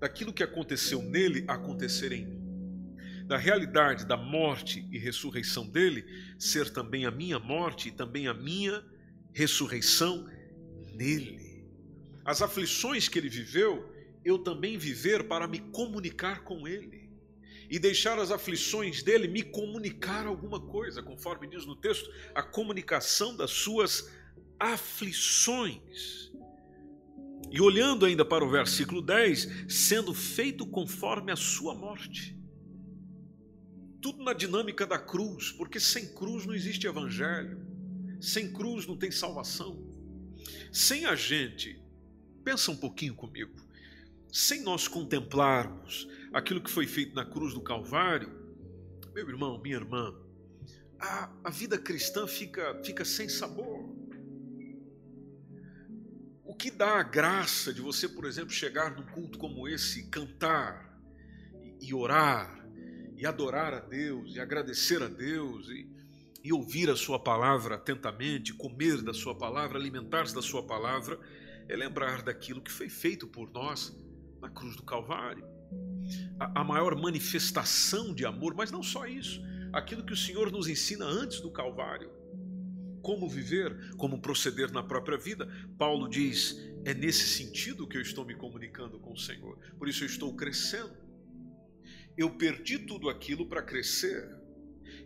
daquilo 0.00 0.32
que 0.32 0.44
aconteceu 0.44 1.02
nele 1.02 1.44
acontecer 1.48 2.12
em 2.12 2.24
mim. 2.24 2.94
Da 3.26 3.36
realidade 3.36 4.06
da 4.06 4.16
morte 4.16 4.86
e 4.92 4.96
ressurreição 4.96 5.68
dele 5.68 6.04
ser 6.38 6.70
também 6.70 7.04
a 7.04 7.10
minha 7.10 7.40
morte 7.40 7.88
e 7.88 7.92
também 7.92 8.28
a 8.28 8.32
minha 8.32 8.84
ressurreição 9.32 10.24
nele. 10.94 11.66
As 12.24 12.42
aflições 12.42 13.08
que 13.08 13.18
ele 13.18 13.28
viveu, 13.28 13.92
eu 14.24 14.38
também 14.38 14.78
viver 14.78 15.24
para 15.24 15.48
me 15.48 15.58
comunicar 15.58 16.44
com 16.44 16.68
ele. 16.68 17.07
E 17.70 17.78
deixar 17.78 18.18
as 18.18 18.30
aflições 18.30 19.02
dele 19.02 19.28
me 19.28 19.42
comunicar 19.42 20.26
alguma 20.26 20.60
coisa, 20.60 21.02
conforme 21.02 21.46
diz 21.46 21.66
no 21.66 21.76
texto, 21.76 22.10
a 22.34 22.42
comunicação 22.42 23.36
das 23.36 23.50
suas 23.50 24.10
aflições. 24.58 26.32
E 27.50 27.60
olhando 27.60 28.04
ainda 28.04 28.24
para 28.24 28.44
o 28.44 28.50
versículo 28.50 29.00
10, 29.00 29.66
sendo 29.68 30.12
feito 30.12 30.66
conforme 30.66 31.30
a 31.30 31.36
sua 31.36 31.74
morte. 31.74 32.36
Tudo 34.00 34.22
na 34.22 34.32
dinâmica 34.32 34.86
da 34.86 34.98
cruz, 34.98 35.52
porque 35.52 35.80
sem 35.80 36.14
cruz 36.14 36.46
não 36.46 36.54
existe 36.54 36.86
evangelho, 36.86 37.66
sem 38.20 38.52
cruz 38.52 38.86
não 38.86 38.96
tem 38.96 39.10
salvação. 39.10 39.86
Sem 40.72 41.04
a 41.04 41.14
gente, 41.14 41.82
pensa 42.44 42.70
um 42.70 42.76
pouquinho 42.76 43.14
comigo, 43.14 43.54
sem 44.30 44.62
nós 44.62 44.86
contemplarmos 44.86 46.08
aquilo 46.32 46.60
que 46.60 46.70
foi 46.70 46.86
feito 46.86 47.14
na 47.14 47.24
cruz 47.24 47.54
do 47.54 47.60
Calvário, 47.60 48.30
meu 49.14 49.28
irmão, 49.28 49.60
minha 49.60 49.76
irmã, 49.76 50.14
a, 51.00 51.30
a 51.44 51.50
vida 51.50 51.78
cristã 51.78 52.26
fica, 52.26 52.80
fica 52.84 53.04
sem 53.04 53.28
sabor. 53.28 53.96
Que 56.58 56.72
dá 56.72 56.98
a 56.98 57.04
graça 57.04 57.72
de 57.72 57.80
você, 57.80 58.08
por 58.08 58.24
exemplo, 58.24 58.50
chegar 58.50 58.90
num 58.90 59.06
culto 59.06 59.38
como 59.38 59.68
esse, 59.68 60.10
cantar 60.10 61.00
e, 61.80 61.94
orar 61.94 62.68
e 63.16 63.24
adorar 63.24 63.72
a 63.72 63.78
Deus 63.78 64.34
e 64.34 64.40
agradecer 64.40 65.00
a 65.00 65.06
Deus 65.06 65.68
e, 65.68 65.88
e 66.42 66.52
ouvir 66.52 66.90
a 66.90 66.96
Sua 66.96 67.16
palavra 67.16 67.76
atentamente, 67.76 68.52
comer 68.52 69.00
da 69.02 69.14
Sua 69.14 69.38
palavra, 69.38 69.78
alimentar-se 69.78 70.34
da 70.34 70.42
Sua 70.42 70.66
palavra, 70.66 71.20
é 71.68 71.76
lembrar 71.76 72.22
daquilo 72.22 72.60
que 72.60 72.72
foi 72.72 72.88
feito 72.88 73.28
por 73.28 73.48
nós 73.52 73.96
na 74.40 74.48
cruz 74.48 74.76
do 74.76 74.82
Calvário. 74.82 75.44
A, 76.38 76.60
a 76.60 76.64
maior 76.64 76.96
manifestação 76.96 78.14
de 78.14 78.24
amor, 78.24 78.54
mas 78.54 78.70
não 78.70 78.82
só 78.82 79.06
isso, 79.06 79.42
aquilo 79.72 80.04
que 80.04 80.12
o 80.12 80.16
Senhor 80.16 80.50
nos 80.50 80.68
ensina 80.68 81.04
antes 81.04 81.40
do 81.40 81.50
Calvário 81.50 82.18
como 83.02 83.28
viver, 83.28 83.94
como 83.96 84.20
proceder 84.20 84.70
na 84.72 84.82
própria 84.82 85.16
vida. 85.16 85.48
Paulo 85.78 86.08
diz: 86.08 86.58
é 86.84 86.92
nesse 86.92 87.26
sentido 87.26 87.86
que 87.86 87.96
eu 87.96 88.02
estou 88.02 88.24
me 88.24 88.34
comunicando 88.34 88.98
com 88.98 89.12
o 89.12 89.18
Senhor. 89.18 89.58
Por 89.78 89.88
isso 89.88 90.04
eu 90.04 90.06
estou 90.06 90.34
crescendo. 90.34 90.96
Eu 92.16 92.30
perdi 92.30 92.78
tudo 92.78 93.08
aquilo 93.08 93.46
para 93.46 93.62
crescer. 93.62 94.36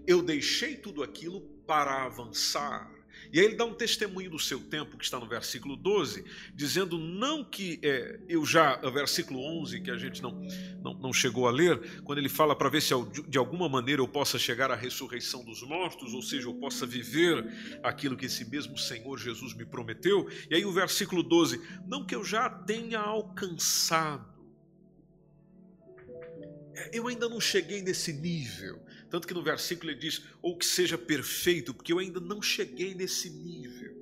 Eu 0.06 0.22
deixei 0.22 0.76
tudo 0.76 1.02
aquilo 1.02 1.42
para 1.66 2.04
avançar. 2.04 2.90
E 3.32 3.40
aí 3.40 3.46
ele 3.46 3.56
dá 3.56 3.64
um 3.64 3.74
testemunho 3.74 4.30
do 4.30 4.38
seu 4.38 4.60
tempo, 4.60 4.96
que 4.96 5.04
está 5.04 5.18
no 5.18 5.26
versículo 5.26 5.76
12, 5.76 6.24
dizendo 6.54 6.98
não 6.98 7.44
que 7.44 7.80
é, 7.82 8.20
eu 8.28 8.44
já, 8.44 8.80
o 8.82 8.90
versículo 8.90 9.40
11, 9.60 9.80
que 9.80 9.90
a 9.90 9.96
gente 9.96 10.22
não, 10.22 10.32
não, 10.82 10.94
não 10.94 11.12
chegou 11.12 11.48
a 11.48 11.50
ler, 11.50 12.02
quando 12.02 12.18
ele 12.18 12.28
fala 12.28 12.54
para 12.54 12.68
ver 12.68 12.82
se 12.82 12.92
de 13.28 13.38
alguma 13.38 13.68
maneira 13.68 14.02
eu 14.02 14.08
possa 14.08 14.38
chegar 14.38 14.70
à 14.70 14.74
ressurreição 14.74 15.44
dos 15.44 15.62
mortos, 15.62 16.12
ou 16.12 16.22
seja, 16.22 16.48
eu 16.48 16.54
possa 16.54 16.86
viver 16.86 17.44
aquilo 17.82 18.16
que 18.16 18.26
esse 18.26 18.44
mesmo 18.44 18.76
Senhor 18.76 19.18
Jesus 19.18 19.54
me 19.54 19.64
prometeu. 19.64 20.28
E 20.50 20.54
aí 20.54 20.64
o 20.64 20.72
versículo 20.72 21.22
12, 21.22 21.60
não 21.86 22.04
que 22.04 22.14
eu 22.14 22.24
já 22.24 22.48
tenha 22.50 23.00
alcançado, 23.00 24.32
é, 26.74 26.90
eu 26.92 27.06
ainda 27.06 27.28
não 27.28 27.40
cheguei 27.40 27.82
nesse 27.82 28.12
nível. 28.12 28.82
Tanto 29.12 29.28
que 29.28 29.34
no 29.34 29.42
versículo 29.42 29.90
ele 29.90 30.00
diz: 30.00 30.22
ou 30.40 30.56
que 30.56 30.64
seja 30.64 30.96
perfeito, 30.96 31.74
porque 31.74 31.92
eu 31.92 31.98
ainda 31.98 32.18
não 32.18 32.40
cheguei 32.40 32.94
nesse 32.94 33.28
nível. 33.28 33.94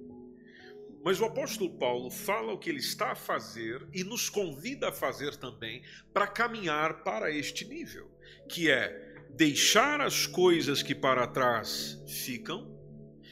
Mas 1.04 1.20
o 1.20 1.24
apóstolo 1.24 1.76
Paulo 1.78 2.12
fala 2.12 2.52
o 2.52 2.58
que 2.58 2.70
ele 2.70 2.78
está 2.78 3.10
a 3.10 3.16
fazer 3.16 3.84
e 3.92 4.04
nos 4.04 4.30
convida 4.30 4.90
a 4.90 4.92
fazer 4.92 5.34
também 5.34 5.82
para 6.12 6.28
caminhar 6.28 7.02
para 7.02 7.28
este 7.28 7.64
nível, 7.64 8.08
que 8.48 8.70
é 8.70 9.26
deixar 9.30 10.00
as 10.00 10.28
coisas 10.28 10.80
que 10.80 10.94
para 10.94 11.26
trás 11.26 12.00
ficam 12.06 12.78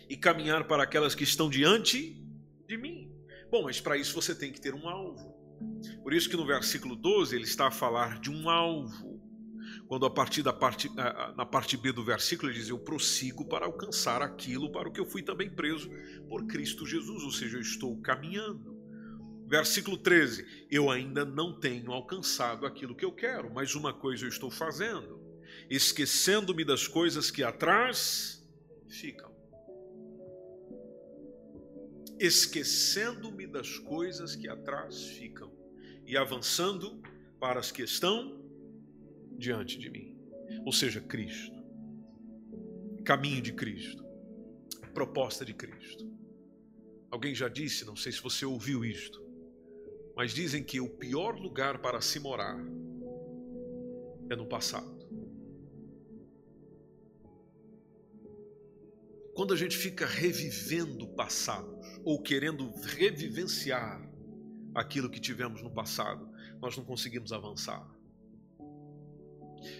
e 0.08 0.16
caminhar 0.16 0.66
para 0.66 0.82
aquelas 0.82 1.14
que 1.14 1.22
estão 1.22 1.48
diante 1.48 2.20
de 2.66 2.76
mim. 2.76 3.08
Bom, 3.52 3.62
mas 3.62 3.80
para 3.80 3.96
isso 3.96 4.20
você 4.20 4.34
tem 4.34 4.50
que 4.50 4.60
ter 4.60 4.74
um 4.74 4.88
alvo. 4.88 5.32
Por 6.02 6.12
isso 6.12 6.28
que 6.28 6.36
no 6.36 6.44
versículo 6.44 6.96
12 6.96 7.36
ele 7.36 7.44
está 7.44 7.68
a 7.68 7.70
falar 7.70 8.18
de 8.18 8.30
um 8.30 8.50
alvo 8.50 9.17
quando 9.88 10.04
a 10.04 10.10
partir 10.10 10.42
da 10.42 10.52
parte, 10.52 10.90
na 10.94 11.46
parte 11.46 11.74
B 11.74 11.92
do 11.92 12.04
versículo 12.04 12.52
ele 12.52 12.58
diz: 12.58 12.68
Eu 12.68 12.78
prossigo 12.78 13.46
para 13.46 13.64
alcançar 13.64 14.20
aquilo 14.20 14.70
para 14.70 14.86
o 14.86 14.92
que 14.92 15.00
eu 15.00 15.06
fui 15.06 15.22
também 15.22 15.48
preso 15.48 15.90
por 16.28 16.46
Cristo 16.46 16.86
Jesus, 16.86 17.24
ou 17.24 17.32
seja, 17.32 17.56
eu 17.56 17.62
estou 17.62 17.98
caminhando. 18.02 18.76
Versículo 19.46 19.96
13: 19.96 20.66
Eu 20.70 20.90
ainda 20.90 21.24
não 21.24 21.58
tenho 21.58 21.90
alcançado 21.90 22.66
aquilo 22.66 22.94
que 22.94 23.04
eu 23.04 23.10
quero, 23.10 23.50
mas 23.50 23.74
uma 23.74 23.94
coisa 23.94 24.26
eu 24.26 24.28
estou 24.28 24.50
fazendo, 24.50 25.22
esquecendo-me 25.70 26.64
das 26.66 26.86
coisas 26.86 27.30
que 27.30 27.42
atrás 27.42 28.46
ficam. 28.90 29.34
Esquecendo-me 32.20 33.46
das 33.46 33.78
coisas 33.78 34.36
que 34.36 34.48
atrás 34.48 35.02
ficam 35.06 35.50
e 36.04 36.14
avançando 36.14 37.00
para 37.40 37.58
as 37.58 37.70
que 37.70 37.82
estão 37.82 38.37
diante 39.38 39.78
de 39.78 39.88
mim. 39.88 40.18
Ou 40.66 40.72
seja, 40.72 41.00
Cristo. 41.00 41.56
Caminho 43.04 43.40
de 43.40 43.52
Cristo. 43.52 44.04
Proposta 44.92 45.44
de 45.44 45.54
Cristo. 45.54 46.06
Alguém 47.10 47.34
já 47.34 47.48
disse, 47.48 47.84
não 47.84 47.96
sei 47.96 48.12
se 48.12 48.20
você 48.20 48.44
ouviu 48.44 48.84
isto, 48.84 49.24
mas 50.14 50.34
dizem 50.34 50.62
que 50.62 50.80
o 50.80 50.90
pior 50.90 51.38
lugar 51.38 51.80
para 51.80 52.00
se 52.02 52.20
morar 52.20 52.58
é 54.28 54.36
no 54.36 54.46
passado. 54.46 54.98
Quando 59.34 59.54
a 59.54 59.56
gente 59.56 59.76
fica 59.76 60.04
revivendo 60.04 61.06
passados 61.08 61.72
ou 62.04 62.20
querendo 62.20 62.68
revivenciar 62.82 64.02
aquilo 64.74 65.08
que 65.08 65.20
tivemos 65.20 65.62
no 65.62 65.70
passado, 65.70 66.28
nós 66.60 66.76
não 66.76 66.84
conseguimos 66.84 67.32
avançar. 67.32 67.88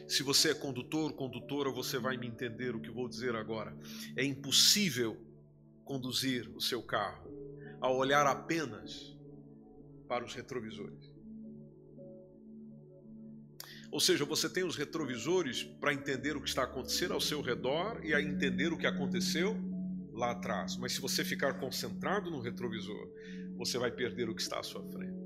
Se 0.06 0.22
você 0.22 0.50
é 0.50 0.54
condutor, 0.54 1.12
condutora, 1.12 1.70
você 1.70 1.98
vai 1.98 2.16
me 2.16 2.26
entender 2.26 2.74
o 2.74 2.80
que 2.80 2.90
vou 2.90 3.08
dizer 3.08 3.34
agora. 3.34 3.76
É 4.16 4.24
impossível 4.24 5.16
conduzir 5.84 6.48
o 6.54 6.60
seu 6.60 6.82
carro 6.82 7.30
ao 7.80 7.96
olhar 7.96 8.26
apenas 8.26 9.16
para 10.08 10.24
os 10.24 10.34
retrovisores. 10.34 11.12
Ou 13.90 14.00
seja, 14.00 14.24
você 14.24 14.48
tem 14.48 14.64
os 14.64 14.76
retrovisores 14.76 15.62
para 15.62 15.94
entender 15.94 16.36
o 16.36 16.42
que 16.42 16.48
está 16.48 16.64
acontecendo 16.64 17.14
ao 17.14 17.20
seu 17.20 17.40
redor 17.40 18.04
e 18.04 18.12
a 18.12 18.20
entender 18.20 18.72
o 18.72 18.76
que 18.76 18.86
aconteceu 18.86 19.56
lá 20.12 20.32
atrás. 20.32 20.76
Mas 20.76 20.92
se 20.92 21.00
você 21.00 21.24
ficar 21.24 21.54
concentrado 21.54 22.30
no 22.30 22.40
retrovisor, 22.40 23.08
você 23.56 23.78
vai 23.78 23.90
perder 23.90 24.28
o 24.28 24.34
que 24.34 24.42
está 24.42 24.60
à 24.60 24.62
sua 24.62 24.82
frente. 24.90 25.17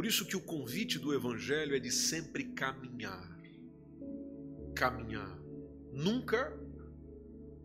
Por 0.00 0.06
isso 0.06 0.24
que 0.24 0.34
o 0.34 0.40
convite 0.40 0.98
do 0.98 1.12
evangelho 1.12 1.76
é 1.76 1.78
de 1.78 1.92
sempre 1.92 2.44
caminhar. 2.54 3.38
Caminhar, 4.74 5.38
nunca 5.92 6.58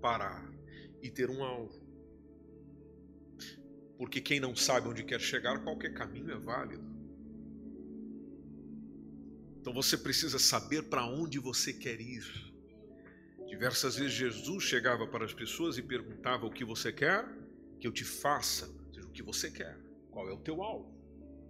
parar 0.01 0.45
e 1.01 1.09
ter 1.09 1.29
um 1.29 1.41
alvo. 1.41 1.81
Porque 3.97 4.19
quem 4.19 4.41
não 4.41 4.53
sabe 4.53 4.89
onde 4.89 5.05
quer 5.05 5.21
chegar, 5.21 5.63
qualquer 5.63 5.93
caminho 5.93 6.29
é 6.29 6.37
válido. 6.37 6.83
Então 9.61 9.73
você 9.73 9.97
precisa 9.97 10.37
saber 10.37 10.89
para 10.89 11.05
onde 11.05 11.39
você 11.39 11.71
quer 11.71 12.01
ir. 12.01 12.25
Diversas 13.47 13.95
vezes 13.95 14.11
Jesus 14.11 14.61
chegava 14.61 15.07
para 15.07 15.23
as 15.23 15.33
pessoas 15.33 15.77
e 15.77 15.81
perguntava: 15.81 16.45
O 16.45 16.51
que 16.51 16.65
você 16.65 16.91
quer 16.91 17.25
que 17.79 17.87
eu 17.87 17.93
te 17.93 18.03
faça? 18.03 18.67
Ou 18.67 18.93
seja, 18.93 19.07
o 19.07 19.11
que 19.11 19.23
você 19.23 19.49
quer? 19.49 19.79
Qual 20.11 20.27
é 20.27 20.33
o 20.33 20.39
teu 20.39 20.61
alvo? 20.61 20.94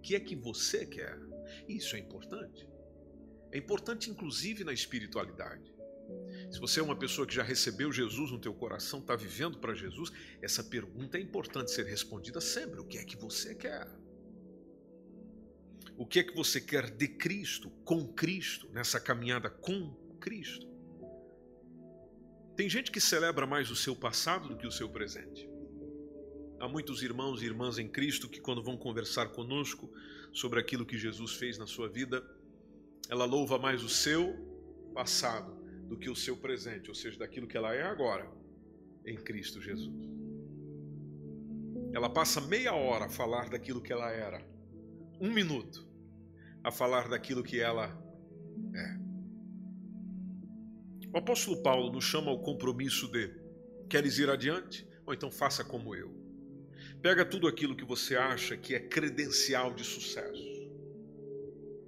Que 0.06 0.14
é 0.14 0.20
que 0.20 0.36
você 0.36 0.86
quer? 0.86 1.18
Isso 1.68 1.96
é 1.96 1.98
importante. 1.98 2.64
É 3.50 3.58
importante 3.58 4.08
inclusive 4.08 4.62
na 4.62 4.72
espiritualidade. 4.72 5.74
Se 6.48 6.60
você 6.60 6.78
é 6.78 6.82
uma 6.82 6.94
pessoa 6.96 7.26
que 7.26 7.34
já 7.34 7.42
recebeu 7.42 7.90
Jesus 7.90 8.30
no 8.30 8.38
teu 8.38 8.54
coração, 8.54 9.00
está 9.00 9.16
vivendo 9.16 9.58
para 9.58 9.74
Jesus, 9.74 10.12
essa 10.40 10.62
pergunta 10.62 11.18
é 11.18 11.20
importante 11.20 11.72
ser 11.72 11.86
respondida 11.86 12.40
sempre. 12.40 12.78
O 12.78 12.84
que 12.84 12.98
é 12.98 13.04
que 13.04 13.16
você 13.16 13.52
quer? 13.52 13.88
O 15.96 16.06
que 16.06 16.20
é 16.20 16.22
que 16.22 16.36
você 16.36 16.60
quer 16.60 16.88
de 16.88 17.08
Cristo, 17.08 17.68
com 17.84 18.06
Cristo, 18.06 18.70
nessa 18.70 19.00
caminhada 19.00 19.50
com 19.50 19.92
Cristo? 20.20 20.68
Tem 22.54 22.70
gente 22.70 22.92
que 22.92 23.00
celebra 23.00 23.44
mais 23.44 23.72
o 23.72 23.76
seu 23.76 23.96
passado 23.96 24.50
do 24.50 24.56
que 24.56 24.68
o 24.68 24.72
seu 24.72 24.88
presente. 24.88 25.55
Há 26.58 26.66
muitos 26.68 27.02
irmãos 27.02 27.42
e 27.42 27.46
irmãs 27.46 27.78
em 27.78 27.86
Cristo 27.86 28.28
que, 28.28 28.40
quando 28.40 28.62
vão 28.62 28.76
conversar 28.76 29.28
conosco 29.28 29.90
sobre 30.32 30.58
aquilo 30.58 30.86
que 30.86 30.96
Jesus 30.96 31.34
fez 31.34 31.58
na 31.58 31.66
sua 31.66 31.88
vida, 31.88 32.24
ela 33.08 33.26
louva 33.26 33.58
mais 33.58 33.84
o 33.84 33.88
seu 33.88 34.34
passado 34.94 35.54
do 35.86 35.98
que 35.98 36.08
o 36.08 36.16
seu 36.16 36.36
presente, 36.36 36.88
ou 36.88 36.94
seja, 36.94 37.18
daquilo 37.18 37.46
que 37.46 37.56
ela 37.56 37.74
é 37.74 37.82
agora 37.82 38.30
em 39.04 39.16
Cristo 39.16 39.60
Jesus. 39.60 39.94
Ela 41.92 42.08
passa 42.08 42.40
meia 42.40 42.74
hora 42.74 43.04
a 43.04 43.10
falar 43.10 43.48
daquilo 43.48 43.82
que 43.82 43.92
ela 43.92 44.10
era, 44.10 44.42
um 45.20 45.30
minuto 45.30 45.86
a 46.64 46.72
falar 46.72 47.08
daquilo 47.08 47.42
que 47.42 47.60
ela 47.60 47.86
é. 48.74 49.06
O 51.14 51.18
apóstolo 51.18 51.62
Paulo 51.62 51.92
nos 51.92 52.04
chama 52.04 52.30
ao 52.30 52.40
compromisso 52.40 53.08
de: 53.08 53.30
queres 53.88 54.18
ir 54.18 54.28
adiante? 54.28 54.86
Ou 55.06 55.14
então 55.14 55.30
faça 55.30 55.64
como 55.64 55.94
eu. 55.94 56.25
Pega 57.06 57.24
tudo 57.24 57.46
aquilo 57.46 57.76
que 57.76 57.84
você 57.84 58.16
acha 58.16 58.56
que 58.56 58.74
é 58.74 58.80
credencial 58.80 59.72
de 59.72 59.84
sucesso, 59.84 60.68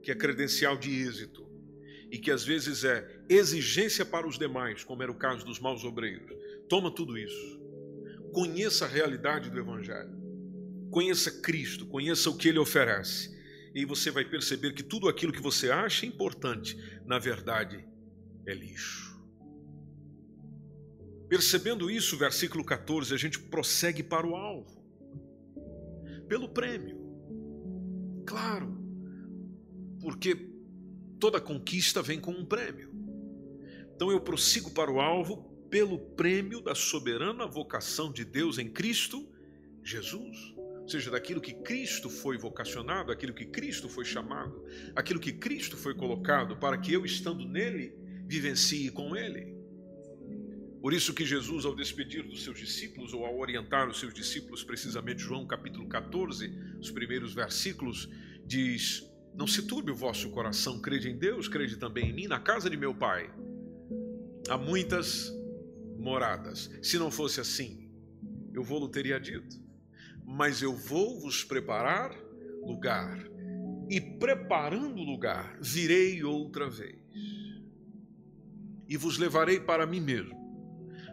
que 0.01 0.13
é 0.13 0.15
credencial 0.15 0.77
de 0.77 0.93
êxito, 0.93 1.45
e 2.09 2.19
que 2.19 2.31
às 2.31 2.45
vezes 2.45 2.85
é 2.85 3.05
exigência 3.29 4.05
para 4.05 4.29
os 4.29 4.39
demais, 4.39 4.85
como 4.85 5.03
era 5.03 5.11
o 5.11 5.19
caso 5.19 5.45
dos 5.45 5.59
maus 5.59 5.83
obreiros. 5.83 6.31
Toma 6.69 6.95
tudo 6.95 7.19
isso. 7.19 7.61
Conheça 8.33 8.85
a 8.85 8.89
realidade 8.89 9.51
do 9.51 9.59
Evangelho. 9.59 10.17
Conheça 10.89 11.33
Cristo, 11.43 11.85
conheça 11.89 12.31
o 12.31 12.37
que 12.37 12.49
ele 12.49 12.61
oferece. 12.61 13.37
E 13.75 13.85
você 13.85 14.13
vai 14.13 14.25
perceber 14.25 14.73
que 14.73 14.85
tudo 14.85 15.09
aquilo 15.09 15.33
que 15.33 15.43
você 15.43 15.69
acha 15.69 16.07
importante, 16.07 16.77
na 17.05 17.19
verdade, 17.19 17.85
é 18.47 18.55
lixo. 18.55 19.21
Percebendo 21.29 21.91
isso, 21.91 22.17
versículo 22.17 22.65
14, 22.65 23.13
a 23.13 23.17
gente 23.19 23.41
prossegue 23.41 24.05
para 24.05 24.25
o 24.25 24.37
alvo. 24.37 24.78
Pelo 26.29 26.49
prêmio. 26.49 26.99
Claro, 28.27 28.77
porque 30.01 30.51
toda 31.19 31.41
conquista 31.41 32.03
vem 32.03 32.21
com 32.21 32.33
um 32.33 32.45
prêmio. 32.45 32.93
Então 33.95 34.11
eu 34.11 34.21
prossigo 34.21 34.71
para 34.71 34.93
o 34.93 35.01
alvo 35.01 35.49
pelo 35.71 35.99
prêmio 35.99 36.61
da 36.61 36.75
soberana 36.75 37.47
vocação 37.47 38.13
de 38.13 38.25
Deus 38.25 38.59
em 38.59 38.69
Cristo 38.69 39.29
Jesus. 39.83 40.55
Ou 40.57 40.89
seja, 40.89 41.11
daquilo 41.11 41.41
que 41.41 41.53
Cristo 41.53 42.09
foi 42.09 42.39
vocacionado, 42.39 43.13
aquilo 43.13 43.35
que 43.35 43.45
Cristo 43.45 43.89
foi 43.89 44.05
chamado, 44.05 44.65
aquilo 44.95 45.21
que 45.21 45.33
Cristo 45.33 45.77
foi 45.77 45.95
colocado 45.95 46.57
para 46.57 46.79
que 46.79 46.93
eu, 46.93 47.05
estando 47.05 47.47
nele, 47.47 47.95
vivencie 48.27 48.91
com 48.91 49.15
ele. 49.15 49.58
Por 50.81 50.93
isso 50.93 51.13
que 51.13 51.25
Jesus, 51.25 51.65
ao 51.65 51.75
despedir 51.75 52.23
dos 52.23 52.45
seus 52.45 52.59
discípulos, 52.59 53.13
ou 53.13 53.25
ao 53.25 53.39
orientar 53.39 53.89
os 53.89 53.99
seus 53.99 54.15
discípulos, 54.15 54.63
precisamente 54.63 55.21
João 55.21 55.47
capítulo 55.47 55.89
14, 55.89 56.53
os 56.81 56.91
primeiros 56.91 57.35
versículos, 57.35 58.09
diz: 58.47 59.05
Não 59.35 59.47
se 59.47 59.67
turbe 59.67 59.91
o 59.91 59.97
vosso 59.97 60.31
coração, 60.31 60.81
crede 60.81 61.09
em 61.09 61.19
Deus, 61.19 61.49
crede 61.49 61.77
também 61.77 62.11
em 62.11 62.13
mim, 62.13 62.27
na 62.29 62.39
casa 62.39 62.71
de 62.71 62.77
meu 62.77 62.95
Pai. 62.95 63.29
Há 64.49 64.57
muitas 64.57 65.33
moradas. 65.99 66.71
Se 66.81 66.97
não 66.97 67.11
fosse 67.11 67.41
assim, 67.41 67.91
eu 68.55 68.63
vou-lo 68.63 68.89
teria 68.89 69.19
dito. 69.19 69.57
Mas 70.25 70.63
eu 70.63 70.75
vou 70.75 71.21
vos 71.21 71.43
preparar 71.43 72.15
lugar. 72.63 73.19
E 73.91 74.01
preparando 74.01 75.03
lugar, 75.03 75.59
virei 75.61 76.23
outra 76.23 76.69
vez. 76.69 76.99
E 78.89 78.97
vos 78.97 79.19
levarei 79.19 79.61
para 79.61 79.87
mim 79.87 80.01
mesmo, 80.01 80.38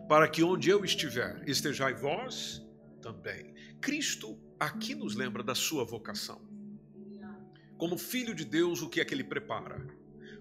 para 0.07 0.27
que 0.27 0.43
onde 0.43 0.69
eu 0.69 0.83
estiver, 0.85 1.43
estejai 1.47 1.93
vós 1.93 2.65
também. 3.01 3.53
Cristo 3.81 4.39
aqui 4.59 4.95
nos 4.95 5.15
lembra 5.15 5.43
da 5.43 5.55
sua 5.55 5.83
vocação. 5.83 6.41
Como 7.77 7.97
filho 7.97 8.33
de 8.33 8.45
Deus, 8.45 8.81
o 8.81 8.89
que 8.89 9.01
é 9.01 9.05
que 9.05 9.13
ele 9.13 9.23
prepara? 9.23 9.85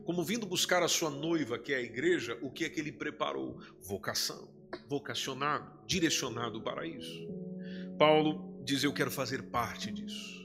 como 0.04 0.22
vindo 0.22 0.46
buscar 0.46 0.82
a 0.82 0.88
sua 0.88 1.10
noiva, 1.10 1.58
que 1.58 1.72
é 1.72 1.76
a 1.76 1.82
igreja, 1.82 2.38
o 2.42 2.50
que 2.50 2.64
é 2.64 2.68
que 2.68 2.78
ele 2.78 2.92
preparou? 2.92 3.58
Vocação, 3.80 4.48
vocacionado, 4.86 5.80
direcionado 5.86 6.60
para 6.62 6.86
isso. 6.86 7.26
Paulo 7.98 8.62
diz: 8.64 8.84
Eu 8.84 8.92
quero 8.92 9.10
fazer 9.10 9.42
parte 9.44 9.90
disso. 9.90 10.43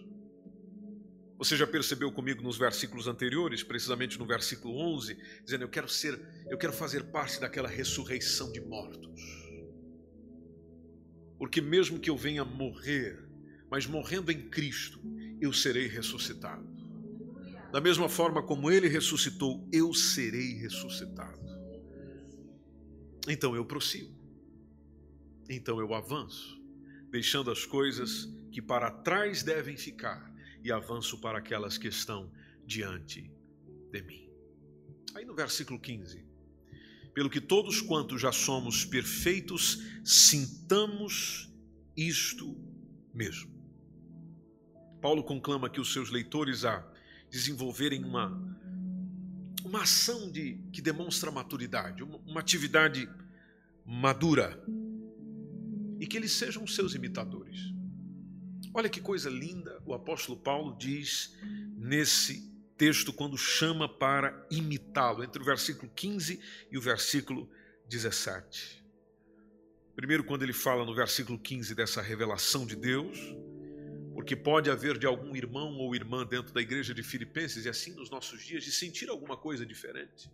Você 1.39 1.55
já 1.55 1.65
percebeu 1.65 2.11
comigo 2.11 2.43
nos 2.43 2.57
versículos 2.57 3.07
anteriores, 3.07 3.63
precisamente 3.63 4.19
no 4.19 4.25
versículo 4.27 4.77
11, 4.77 5.17
dizendo: 5.45 5.63
Eu 5.63 5.69
quero 5.69 5.87
ser, 5.87 6.19
eu 6.49 6.57
quero 6.57 6.73
fazer 6.73 7.05
parte 7.05 7.39
daquela 7.39 7.69
ressurreição 7.69 8.51
de 8.51 8.59
mortos. 8.59 9.21
Porque 11.37 11.61
mesmo 11.61 11.97
que 11.97 12.09
eu 12.09 12.17
venha 12.17 12.43
morrer, 12.43 13.25
mas 13.71 13.87
morrendo 13.87 14.33
em 14.33 14.49
Cristo, 14.49 14.99
eu 15.39 15.53
serei 15.53 15.87
ressuscitado. 15.87 16.67
Da 17.71 17.79
mesma 17.79 18.09
forma 18.09 18.43
como 18.43 18.69
ele 18.69 18.89
ressuscitou, 18.89 19.65
eu 19.71 19.93
serei 19.93 20.55
ressuscitado. 20.55 21.39
Então 23.29 23.55
eu 23.55 23.63
prossigo. 23.63 24.13
Então 25.49 25.79
eu 25.79 25.93
avanço, 25.93 26.61
deixando 27.09 27.49
as 27.49 27.65
coisas 27.65 28.27
que 28.51 28.61
para 28.61 28.91
trás 28.91 29.41
devem 29.41 29.77
ficar 29.77 30.28
e 30.63 30.71
avanço 30.71 31.17
para 31.19 31.39
aquelas 31.39 31.77
que 31.77 31.87
estão 31.87 32.31
diante 32.65 33.31
de 33.91 34.01
mim. 34.01 34.29
Aí 35.15 35.25
no 35.25 35.35
versículo 35.35 35.79
15: 35.79 36.25
Pelo 37.13 37.29
que 37.29 37.41
todos 37.41 37.81
quantos 37.81 38.21
já 38.21 38.31
somos 38.31 38.85
perfeitos, 38.85 39.83
sintamos 40.03 41.51
isto 41.95 42.57
mesmo. 43.13 43.57
Paulo 45.01 45.23
conclama 45.23 45.69
que 45.69 45.79
os 45.79 45.93
seus 45.93 46.09
leitores 46.09 46.65
a 46.65 46.85
desenvolverem 47.29 48.03
uma, 48.03 48.29
uma 49.63 49.83
ação 49.83 50.31
de, 50.31 50.59
que 50.71 50.81
demonstra 50.81 51.31
maturidade, 51.31 52.03
uma, 52.03 52.17
uma 52.17 52.39
atividade 52.39 53.09
madura 53.85 54.61
e 55.99 56.07
que 56.07 56.17
eles 56.17 56.31
sejam 56.31 56.65
seus 56.67 56.95
imitadores. 56.95 57.73
Olha 58.73 58.89
que 58.89 59.01
coisa 59.01 59.29
linda 59.29 59.81
o 59.85 59.93
apóstolo 59.93 60.37
Paulo 60.37 60.75
diz 60.77 61.35
nesse 61.75 62.49
texto 62.77 63.11
quando 63.11 63.37
chama 63.37 63.89
para 63.89 64.47
imitá-lo, 64.49 65.23
entre 65.23 65.41
o 65.41 65.45
versículo 65.45 65.91
15 65.95 66.39
e 66.71 66.77
o 66.77 66.81
versículo 66.81 67.49
17. 67.87 68.83
Primeiro, 69.95 70.23
quando 70.23 70.43
ele 70.43 70.53
fala 70.53 70.85
no 70.85 70.95
versículo 70.95 71.37
15 71.37 71.75
dessa 71.75 72.01
revelação 72.01 72.65
de 72.65 72.75
Deus, 72.75 73.17
porque 74.13 74.35
pode 74.35 74.69
haver 74.69 74.97
de 74.97 75.05
algum 75.05 75.35
irmão 75.35 75.75
ou 75.77 75.95
irmã 75.95 76.25
dentro 76.25 76.53
da 76.53 76.61
igreja 76.61 76.93
de 76.93 77.03
Filipenses 77.03 77.65
e 77.65 77.69
assim 77.69 77.93
nos 77.93 78.09
nossos 78.09 78.41
dias 78.43 78.63
de 78.63 78.71
sentir 78.71 79.09
alguma 79.09 79.35
coisa 79.35 79.65
diferente. 79.65 80.31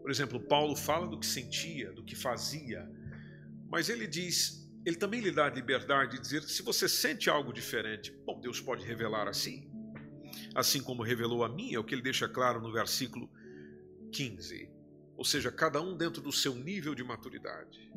Por 0.00 0.10
exemplo, 0.10 0.40
Paulo 0.40 0.76
fala 0.76 1.06
do 1.06 1.18
que 1.18 1.26
sentia, 1.26 1.92
do 1.92 2.04
que 2.04 2.14
fazia, 2.14 2.88
mas 3.68 3.88
ele 3.88 4.06
diz, 4.06 4.65
ele 4.86 4.96
também 4.96 5.20
lhe 5.20 5.32
dá 5.32 5.46
a 5.46 5.50
liberdade 5.50 6.12
de 6.12 6.22
dizer: 6.22 6.44
se 6.44 6.62
você 6.62 6.88
sente 6.88 7.28
algo 7.28 7.52
diferente, 7.52 8.12
bom, 8.24 8.40
Deus 8.40 8.60
pode 8.60 8.84
revelar 8.84 9.26
assim, 9.26 9.68
assim 10.54 10.80
como 10.80 11.02
revelou 11.02 11.42
a 11.42 11.48
mim, 11.48 11.74
é 11.74 11.78
o 11.78 11.82
que 11.82 11.92
ele 11.92 12.02
deixa 12.02 12.28
claro 12.28 12.60
no 12.60 12.72
versículo 12.72 13.28
15. 14.12 14.70
Ou 15.16 15.24
seja, 15.24 15.50
cada 15.50 15.82
um 15.82 15.96
dentro 15.96 16.22
do 16.22 16.30
seu 16.30 16.54
nível 16.54 16.94
de 16.94 17.02
maturidade. 17.02 17.90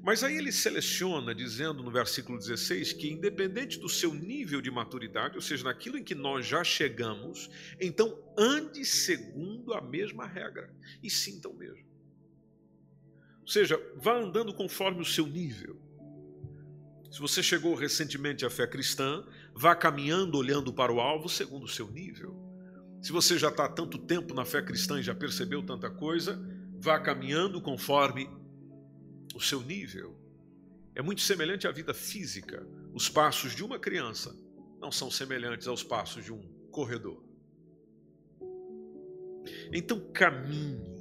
Mas 0.00 0.22
aí 0.22 0.36
ele 0.36 0.52
seleciona, 0.52 1.34
dizendo 1.34 1.82
no 1.82 1.90
versículo 1.90 2.38
16 2.38 2.92
que, 2.92 3.10
independente 3.10 3.80
do 3.80 3.88
seu 3.88 4.14
nível 4.14 4.60
de 4.60 4.70
maturidade, 4.70 5.34
ou 5.34 5.42
seja, 5.42 5.64
naquilo 5.64 5.98
em 5.98 6.04
que 6.04 6.14
nós 6.14 6.46
já 6.46 6.62
chegamos, 6.62 7.50
então 7.80 8.16
ande 8.38 8.84
segundo 8.84 9.74
a 9.74 9.80
mesma 9.80 10.24
regra 10.24 10.72
e 11.02 11.10
sinta 11.10 11.48
o 11.48 11.54
mesmo. 11.54 11.87
Ou 13.48 13.52
seja, 13.52 13.80
vá 13.96 14.14
andando 14.14 14.52
conforme 14.52 15.00
o 15.00 15.06
seu 15.06 15.26
nível. 15.26 15.80
Se 17.10 17.18
você 17.18 17.42
chegou 17.42 17.74
recentemente 17.74 18.44
à 18.44 18.50
fé 18.50 18.66
cristã, 18.66 19.24
vá 19.54 19.74
caminhando 19.74 20.36
olhando 20.36 20.70
para 20.70 20.92
o 20.92 21.00
alvo 21.00 21.30
segundo 21.30 21.64
o 21.64 21.68
seu 21.68 21.90
nível. 21.90 22.36
Se 23.00 23.10
você 23.10 23.38
já 23.38 23.48
está 23.48 23.64
há 23.64 23.68
tanto 23.70 23.96
tempo 23.96 24.34
na 24.34 24.44
fé 24.44 24.60
cristã 24.60 25.00
e 25.00 25.02
já 25.02 25.14
percebeu 25.14 25.62
tanta 25.62 25.88
coisa, 25.88 26.38
vá 26.78 27.00
caminhando 27.00 27.58
conforme 27.62 28.28
o 29.34 29.40
seu 29.40 29.62
nível. 29.62 30.14
É 30.94 31.00
muito 31.00 31.22
semelhante 31.22 31.66
à 31.66 31.72
vida 31.72 31.94
física. 31.94 32.68
Os 32.92 33.08
passos 33.08 33.56
de 33.56 33.64
uma 33.64 33.78
criança 33.78 34.36
não 34.78 34.92
são 34.92 35.10
semelhantes 35.10 35.66
aos 35.66 35.82
passos 35.82 36.22
de 36.22 36.34
um 36.34 36.42
corredor. 36.70 37.24
Então 39.72 39.98
caminhe. 40.12 40.97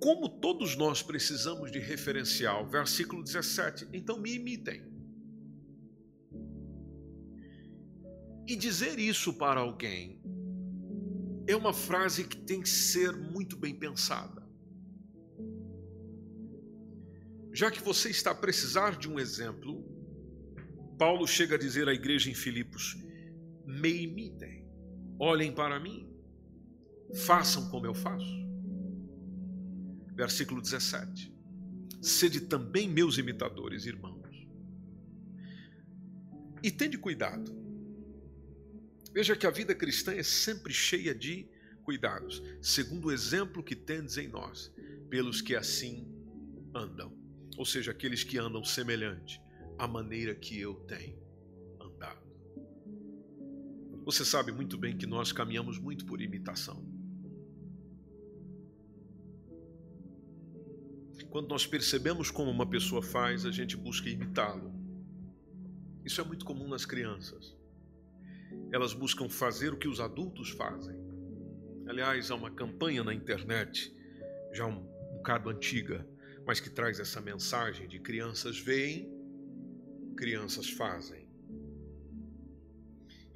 Como 0.00 0.28
todos 0.28 0.76
nós 0.76 1.02
precisamos 1.02 1.70
de 1.70 1.78
referencial, 1.78 2.66
versículo 2.68 3.22
17, 3.22 3.88
então 3.92 4.18
me 4.18 4.34
imitem. 4.34 4.82
E 8.46 8.56
dizer 8.56 8.98
isso 8.98 9.34
para 9.34 9.60
alguém 9.60 10.22
é 11.46 11.54
uma 11.54 11.72
frase 11.72 12.24
que 12.24 12.36
tem 12.36 12.60
que 12.60 12.68
ser 12.68 13.14
muito 13.16 13.56
bem 13.56 13.74
pensada. 13.74 14.38
já 17.58 17.72
que 17.72 17.82
você 17.82 18.08
está 18.08 18.30
a 18.30 18.34
precisar 18.36 18.96
de 18.96 19.08
um 19.08 19.18
exemplo, 19.18 19.84
Paulo 20.96 21.26
chega 21.26 21.56
a 21.56 21.58
dizer 21.58 21.88
à 21.88 21.92
igreja 21.92 22.30
em 22.30 22.34
Filipos: 22.34 22.96
me 23.66 24.04
imitem, 24.04 24.64
olhem 25.18 25.52
para 25.52 25.80
mim, 25.80 26.08
façam 27.26 27.68
como 27.68 27.84
eu 27.84 27.94
faço. 27.94 28.47
Versículo 30.18 30.60
17: 30.60 31.32
Sede 32.02 32.40
também 32.40 32.88
meus 32.88 33.18
imitadores, 33.18 33.86
irmãos. 33.86 34.48
E 36.60 36.72
tende 36.72 36.98
cuidado. 36.98 37.56
Veja 39.14 39.36
que 39.36 39.46
a 39.46 39.50
vida 39.50 39.76
cristã 39.76 40.12
é 40.12 40.24
sempre 40.24 40.72
cheia 40.72 41.14
de 41.14 41.48
cuidados, 41.84 42.42
segundo 42.60 43.06
o 43.06 43.12
exemplo 43.12 43.62
que 43.62 43.76
tendes 43.76 44.16
em 44.16 44.26
nós, 44.26 44.74
pelos 45.08 45.40
que 45.40 45.54
assim 45.54 46.12
andam, 46.74 47.16
ou 47.56 47.64
seja, 47.64 47.92
aqueles 47.92 48.24
que 48.24 48.38
andam 48.38 48.64
semelhante 48.64 49.40
à 49.78 49.86
maneira 49.86 50.34
que 50.34 50.58
eu 50.58 50.74
tenho 50.80 51.16
andado. 51.80 52.26
Você 54.04 54.24
sabe 54.24 54.50
muito 54.50 54.76
bem 54.76 54.98
que 54.98 55.06
nós 55.06 55.30
caminhamos 55.30 55.78
muito 55.78 56.04
por 56.04 56.20
imitação. 56.20 56.97
Quando 61.30 61.48
nós 61.48 61.66
percebemos 61.66 62.30
como 62.30 62.50
uma 62.50 62.68
pessoa 62.68 63.02
faz, 63.02 63.44
a 63.44 63.50
gente 63.50 63.76
busca 63.76 64.08
imitá-lo. 64.08 64.72
Isso 66.02 66.20
é 66.20 66.24
muito 66.24 66.44
comum 66.44 66.66
nas 66.66 66.86
crianças. 66.86 67.54
Elas 68.72 68.94
buscam 68.94 69.28
fazer 69.28 69.74
o 69.74 69.76
que 69.76 69.88
os 69.88 70.00
adultos 70.00 70.50
fazem. 70.50 70.96
Aliás, 71.86 72.30
há 72.30 72.34
uma 72.34 72.50
campanha 72.50 73.04
na 73.04 73.12
internet, 73.12 73.94
já 74.52 74.66
um 74.66 74.82
bocado 75.16 75.50
antiga, 75.50 76.06
mas 76.46 76.60
que 76.60 76.70
traz 76.70 76.98
essa 76.98 77.20
mensagem 77.20 77.86
de 77.86 77.98
crianças 77.98 78.58
veem, 78.58 79.12
crianças 80.16 80.70
fazem. 80.70 81.28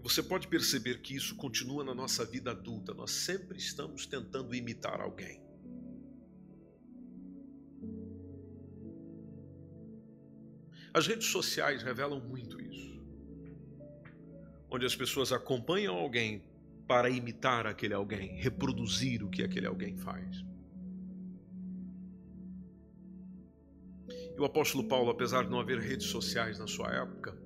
Você 0.02 0.22
pode 0.22 0.48
perceber 0.48 1.02
que 1.02 1.14
isso 1.14 1.36
continua 1.36 1.84
na 1.84 1.94
nossa 1.94 2.24
vida 2.24 2.52
adulta. 2.52 2.94
Nós 2.94 3.10
sempre 3.10 3.58
estamos 3.58 4.06
tentando 4.06 4.54
imitar 4.54 5.00
alguém. 5.00 5.41
As 10.94 11.06
redes 11.06 11.28
sociais 11.28 11.82
revelam 11.82 12.20
muito 12.20 12.60
isso. 12.60 13.00
Onde 14.70 14.84
as 14.84 14.94
pessoas 14.94 15.32
acompanham 15.32 15.96
alguém 15.96 16.42
para 16.86 17.08
imitar 17.08 17.66
aquele 17.66 17.94
alguém, 17.94 18.36
reproduzir 18.36 19.22
o 19.22 19.30
que 19.30 19.42
aquele 19.42 19.66
alguém 19.66 19.96
faz. 19.96 20.44
E 24.36 24.40
o 24.40 24.44
apóstolo 24.44 24.86
Paulo, 24.88 25.10
apesar 25.10 25.44
de 25.44 25.50
não 25.50 25.60
haver 25.60 25.78
redes 25.78 26.06
sociais 26.06 26.58
na 26.58 26.66
sua 26.66 26.90
época, 26.94 27.36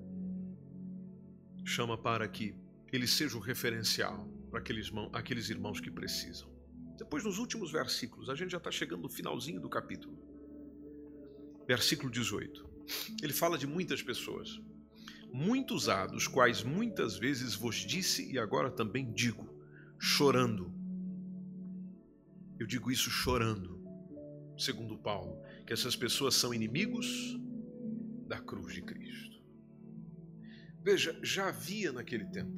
chama 1.63 1.97
para 1.97 2.27
que 2.27 2.55
ele 2.91 3.07
seja 3.07 3.37
o 3.37 3.41
referencial 3.41 4.27
para 4.49 4.59
aqueles, 4.59 4.91
aqueles 5.13 5.49
irmãos 5.49 5.79
que 5.79 5.91
precisam. 5.91 6.49
Depois, 6.97 7.23
nos 7.23 7.37
últimos 7.37 7.71
versículos, 7.71 8.29
a 8.29 8.35
gente 8.35 8.51
já 8.51 8.57
está 8.57 8.71
chegando 8.71 9.03
no 9.03 9.09
finalzinho 9.09 9.61
do 9.61 9.69
capítulo. 9.69 10.17
Versículo 11.67 12.09
18. 12.09 12.76
Ele 13.21 13.33
fala 13.33 13.57
de 13.57 13.67
muitas 13.67 14.01
pessoas 14.01 14.59
muitos 15.31 15.89
há, 15.89 16.05
dos 16.07 16.27
quais 16.27 16.63
muitas 16.63 17.17
vezes 17.17 17.55
vos 17.55 17.75
disse 17.75 18.31
e 18.31 18.39
agora 18.39 18.71
também 18.71 19.11
digo, 19.11 19.47
chorando. 19.99 20.73
Eu 22.59 22.65
digo 22.65 22.91
isso 22.91 23.09
chorando, 23.09 23.79
segundo 24.57 24.97
Paulo, 24.97 25.41
que 25.65 25.73
essas 25.73 25.95
pessoas 25.95 26.35
são 26.35 26.53
inimigos 26.53 27.37
da 28.27 28.39
cruz 28.39 28.73
de 28.73 28.81
Cristo. 28.81 29.43
Veja, 30.81 31.17
já 31.21 31.49
havia 31.49 31.91
naquele 31.91 32.25
tempo. 32.25 32.57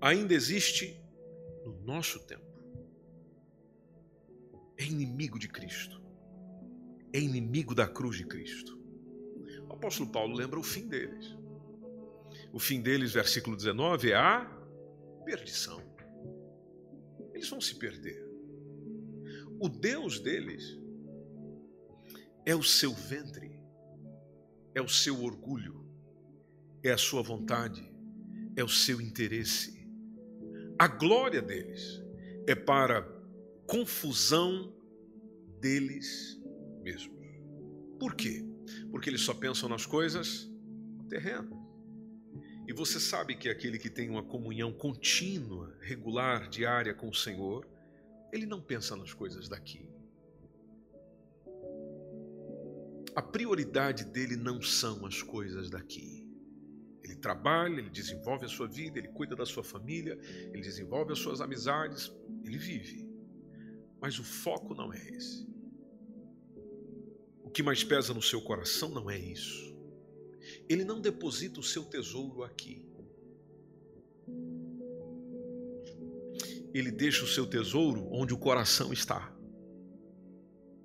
Ainda 0.00 0.34
existe 0.34 1.02
no 1.64 1.80
nosso 1.82 2.20
tempo. 2.26 2.44
É 4.76 4.84
inimigo 4.84 5.38
de 5.38 5.48
Cristo. 5.48 6.03
É 7.14 7.18
inimigo 7.18 7.74
da 7.74 7.88
cruz 7.88 8.18
de 8.18 8.26
Cristo 8.26 8.84
apóstolo 9.84 10.08
Paulo 10.08 10.34
lembra 10.34 10.58
o 10.58 10.62
fim 10.62 10.88
deles. 10.88 11.36
O 12.52 12.58
fim 12.58 12.80
deles, 12.80 13.12
versículo 13.12 13.54
19, 13.54 14.12
é 14.12 14.16
a 14.16 14.44
perdição. 15.26 15.82
Eles 17.34 17.48
vão 17.50 17.60
se 17.60 17.74
perder. 17.74 18.24
O 19.60 19.68
Deus 19.68 20.20
deles 20.20 20.78
é 22.46 22.54
o 22.54 22.62
seu 22.62 22.94
ventre, 22.94 23.60
é 24.74 24.80
o 24.80 24.88
seu 24.88 25.22
orgulho, 25.22 25.84
é 26.82 26.90
a 26.90 26.98
sua 26.98 27.22
vontade, 27.22 27.86
é 28.56 28.64
o 28.64 28.68
seu 28.68 29.00
interesse. 29.00 29.86
A 30.78 30.88
glória 30.88 31.42
deles 31.42 32.02
é 32.46 32.54
para 32.54 33.02
confusão 33.66 34.74
deles 35.60 36.40
mesmos. 36.84 37.24
Por 37.98 38.14
quê? 38.14 38.44
porque 38.90 39.10
eles 39.10 39.22
só 39.22 39.34
pensam 39.34 39.68
nas 39.68 39.86
coisas 39.86 40.50
terrenas. 41.08 41.58
E 42.66 42.72
você 42.72 42.98
sabe 42.98 43.36
que 43.36 43.48
aquele 43.48 43.78
que 43.78 43.90
tem 43.90 44.08
uma 44.08 44.22
comunhão 44.22 44.72
contínua, 44.72 45.76
regular, 45.80 46.48
diária 46.48 46.94
com 46.94 47.10
o 47.10 47.14
Senhor, 47.14 47.68
ele 48.32 48.46
não 48.46 48.60
pensa 48.60 48.96
nas 48.96 49.12
coisas 49.12 49.48
daqui. 49.48 49.88
A 53.14 53.22
prioridade 53.22 54.04
dele 54.06 54.36
não 54.36 54.62
são 54.62 55.04
as 55.06 55.22
coisas 55.22 55.68
daqui. 55.70 56.26
Ele 57.02 57.16
trabalha, 57.16 57.78
ele 57.78 57.90
desenvolve 57.90 58.46
a 58.46 58.48
sua 58.48 58.66
vida, 58.66 58.98
ele 58.98 59.08
cuida 59.08 59.36
da 59.36 59.44
sua 59.44 59.62
família, 59.62 60.18
ele 60.52 60.62
desenvolve 60.62 61.12
as 61.12 61.18
suas 61.18 61.40
amizades, 61.42 62.10
ele 62.42 62.56
vive. 62.56 63.06
Mas 64.00 64.18
o 64.18 64.24
foco 64.24 64.74
não 64.74 64.92
é 64.92 64.98
esse 65.10 65.53
que 67.54 67.62
mais 67.62 67.84
pesa 67.84 68.12
no 68.12 68.20
seu 68.20 68.42
coração 68.42 68.88
não 68.88 69.08
é 69.08 69.16
isso. 69.16 69.72
Ele 70.68 70.84
não 70.84 71.00
deposita 71.00 71.60
o 71.60 71.62
seu 71.62 71.84
tesouro 71.84 72.42
aqui. 72.42 72.84
Ele 76.74 76.90
deixa 76.90 77.24
o 77.24 77.28
seu 77.28 77.46
tesouro 77.46 78.08
onde 78.10 78.34
o 78.34 78.38
coração 78.38 78.92
está. 78.92 79.32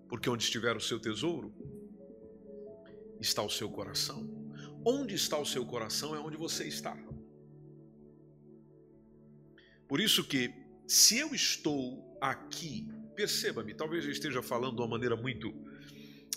Porque 0.07 0.29
onde 0.29 0.43
estiver 0.43 0.77
o 0.77 0.79
seu 0.79 0.99
tesouro, 0.99 1.51
está 3.19 3.41
o 3.41 3.49
seu 3.49 3.69
coração. 3.69 4.29
Onde 4.85 5.15
está 5.15 5.39
o 5.39 5.45
seu 5.45 5.65
coração 5.65 6.15
é 6.15 6.19
onde 6.19 6.37
você 6.37 6.67
está. 6.67 6.95
Por 9.87 9.99
isso 9.99 10.23
que, 10.23 10.53
se 10.87 11.17
eu 11.17 11.33
estou 11.33 12.15
aqui, 12.21 12.87
perceba-me, 13.15 13.73
talvez 13.73 14.05
eu 14.05 14.11
esteja 14.11 14.43
falando 14.43 14.75
de 14.75 14.81
uma 14.83 14.87
maneira 14.87 15.15
muito 15.15 15.51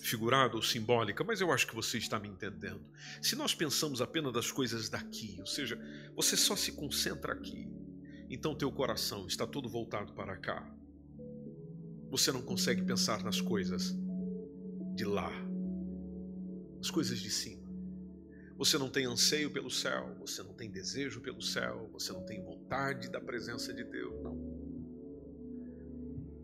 figurada 0.03 0.57
ou 0.57 0.63
simbólica, 0.63 1.23
mas 1.23 1.41
eu 1.41 1.53
acho 1.53 1.67
que 1.67 1.75
você 1.75 1.97
está 1.97 2.19
me 2.19 2.29
entendendo. 2.29 2.85
Se 3.21 3.37
nós 3.37 3.55
pensamos 3.55 4.01
apenas 4.01 4.33
das 4.33 4.51
coisas 4.51 4.89
daqui, 4.89 5.37
ou 5.39 5.47
seja, 5.47 5.79
você 6.17 6.37
só 6.37 6.57
se 6.57 6.73
concentra 6.73 7.33
aqui, 7.33 7.71
então 8.29 8.55
teu 8.55 8.71
coração 8.73 9.27
está 9.27 9.47
todo 9.47 9.69
voltado 9.69 10.13
para 10.13 10.37
cá. 10.37 10.69
Você 12.11 12.33
não 12.33 12.43
consegue 12.43 12.83
pensar 12.83 13.23
nas 13.23 13.41
coisas 13.41 13.97
de 14.95 15.05
lá, 15.05 15.33
as 16.81 16.91
coisas 16.91 17.21
de 17.21 17.31
cima. 17.31 17.63
Você 18.59 18.77
não 18.79 18.91
tem 18.91 19.07
anseio 19.07 19.51
pelo 19.51 19.71
céu, 19.71 20.17
você 20.19 20.43
não 20.43 20.53
tem 20.53 20.71
desejo 20.71 21.21
pelo 21.21 21.41
céu, 21.41 21.89
você 21.93 22.13
não 22.13 22.25
tem 22.27 22.43
vontade 22.43 23.09
da 23.09 23.21
presença 23.21 23.73
de 23.73 23.85
Deus, 23.85 24.21
não. 24.23 24.37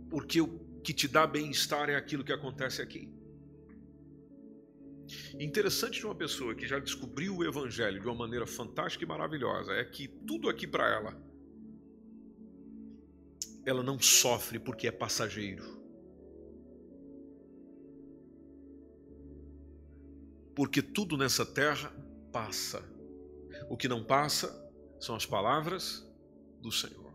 Porque 0.09 0.41
o 0.41 0.59
que 0.83 0.95
te 0.95 1.09
dá 1.09 1.27
bem-estar 1.27 1.91
é 1.91 1.97
aquilo 1.97 2.25
que 2.25 2.33
acontece 2.33 2.81
aqui. 2.81 3.18
Interessante 5.39 6.01
de 6.01 6.07
uma 6.07 6.15
pessoa 6.15 6.55
que 6.55 6.67
já 6.67 6.79
descobriu 6.79 7.37
o 7.37 7.45
Evangelho 7.45 8.01
de 8.01 8.07
uma 8.07 8.15
maneira 8.15 8.47
fantástica 8.47 9.05
e 9.05 9.09
maravilhosa 9.09 9.73
é 9.73 9.85
que 9.85 10.07
tudo 10.09 10.49
aqui 10.49 10.67
para 10.67 10.89
ela, 10.89 11.23
ela 13.65 13.83
não 13.83 13.99
sofre 13.99 14.59
porque 14.59 14.87
é 14.87 14.93
passageiro. 14.93 15.79
Porque 20.55 20.83
tudo 20.83 21.17
nessa 21.17 21.47
terra 21.47 21.91
passa. 22.33 22.83
O 23.71 23.77
que 23.77 23.89
não 23.89 24.05
passa 24.05 24.49
são 25.01 25.15
as 25.15 25.25
palavras 25.25 26.07
do 26.61 26.73
Senhor. 26.73 27.15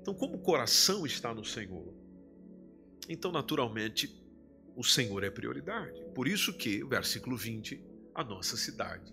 Então, 0.00 0.14
como 0.14 0.36
o 0.36 0.42
coração 0.42 1.06
está 1.06 1.32
no 1.32 1.44
Senhor, 1.44 1.94
então 3.08 3.32
naturalmente 3.32 4.21
o 4.74 4.82
Senhor 4.82 5.22
é 5.22 5.30
prioridade. 5.30 6.02
Por 6.14 6.26
isso 6.26 6.52
que, 6.52 6.82
versículo 6.84 7.36
20, 7.36 7.82
a 8.14 8.24
nossa 8.24 8.56
cidade 8.56 9.12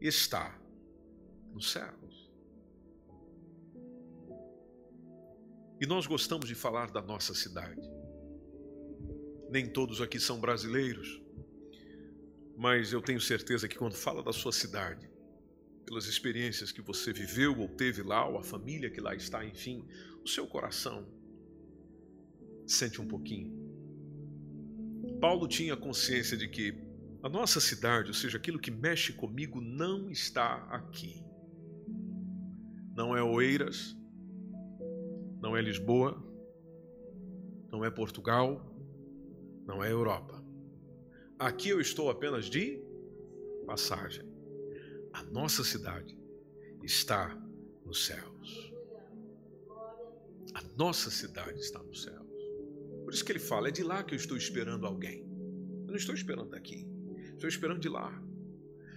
está 0.00 0.58
nos 1.52 1.70
céus. 1.70 2.30
E 5.80 5.86
nós 5.86 6.06
gostamos 6.06 6.48
de 6.48 6.54
falar 6.54 6.90
da 6.90 7.02
nossa 7.02 7.34
cidade. 7.34 7.80
Nem 9.50 9.68
todos 9.68 10.00
aqui 10.00 10.18
são 10.18 10.40
brasileiros, 10.40 11.20
mas 12.56 12.92
eu 12.92 13.02
tenho 13.02 13.20
certeza 13.20 13.68
que 13.68 13.76
quando 13.76 13.94
fala 13.94 14.22
da 14.22 14.32
sua 14.32 14.52
cidade, 14.52 15.10
pelas 15.84 16.06
experiências 16.06 16.72
que 16.72 16.80
você 16.80 17.12
viveu 17.12 17.58
ou 17.58 17.68
teve 17.68 18.02
lá, 18.02 18.26
ou 18.26 18.38
a 18.38 18.42
família 18.42 18.90
que 18.90 19.00
lá 19.00 19.14
está, 19.14 19.44
enfim, 19.44 19.86
o 20.24 20.28
seu 20.28 20.46
coração 20.46 21.06
sente 22.66 23.00
um 23.00 23.06
pouquinho. 23.06 23.63
Paulo 25.20 25.46
tinha 25.48 25.76
consciência 25.76 26.36
de 26.36 26.48
que 26.48 26.74
a 27.22 27.28
nossa 27.28 27.60
cidade, 27.60 28.08
ou 28.08 28.14
seja, 28.14 28.36
aquilo 28.36 28.58
que 28.58 28.70
mexe 28.70 29.12
comigo, 29.12 29.60
não 29.60 30.10
está 30.10 30.56
aqui. 30.70 31.24
Não 32.94 33.16
é 33.16 33.22
Oeiras, 33.22 33.96
não 35.40 35.56
é 35.56 35.62
Lisboa, 35.62 36.22
não 37.70 37.84
é 37.84 37.90
Portugal, 37.90 38.64
não 39.66 39.82
é 39.82 39.90
Europa. 39.90 40.44
Aqui 41.38 41.70
eu 41.70 41.80
estou 41.80 42.10
apenas 42.10 42.46
de 42.46 42.80
passagem. 43.66 44.24
A 45.12 45.22
nossa 45.22 45.64
cidade 45.64 46.16
está 46.82 47.36
nos 47.84 48.06
céus. 48.06 48.72
A 50.54 50.62
nossa 50.76 51.10
cidade 51.10 51.58
está 51.58 51.82
nos 51.82 52.02
céus. 52.02 52.23
Por 53.14 53.18
isso 53.18 53.24
que 53.26 53.30
ele 53.30 53.38
fala: 53.38 53.68
é 53.68 53.70
de 53.70 53.84
lá 53.84 54.02
que 54.02 54.12
eu 54.12 54.16
estou 54.16 54.36
esperando 54.36 54.84
alguém. 54.84 55.20
Eu 55.82 55.86
não 55.86 55.94
estou 55.94 56.16
esperando 56.16 56.50
daqui, 56.50 56.84
estou 57.32 57.48
esperando 57.48 57.78
de 57.78 57.88
lá. 57.88 58.10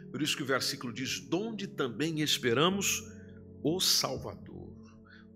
Por 0.09 0.23
isso 0.23 0.35
que 0.35 0.41
o 0.41 0.45
versículo 0.45 0.91
diz: 0.91 1.19
donde 1.19 1.67
também 1.67 2.21
esperamos 2.21 3.03
o 3.61 3.79
Salvador, 3.79 4.73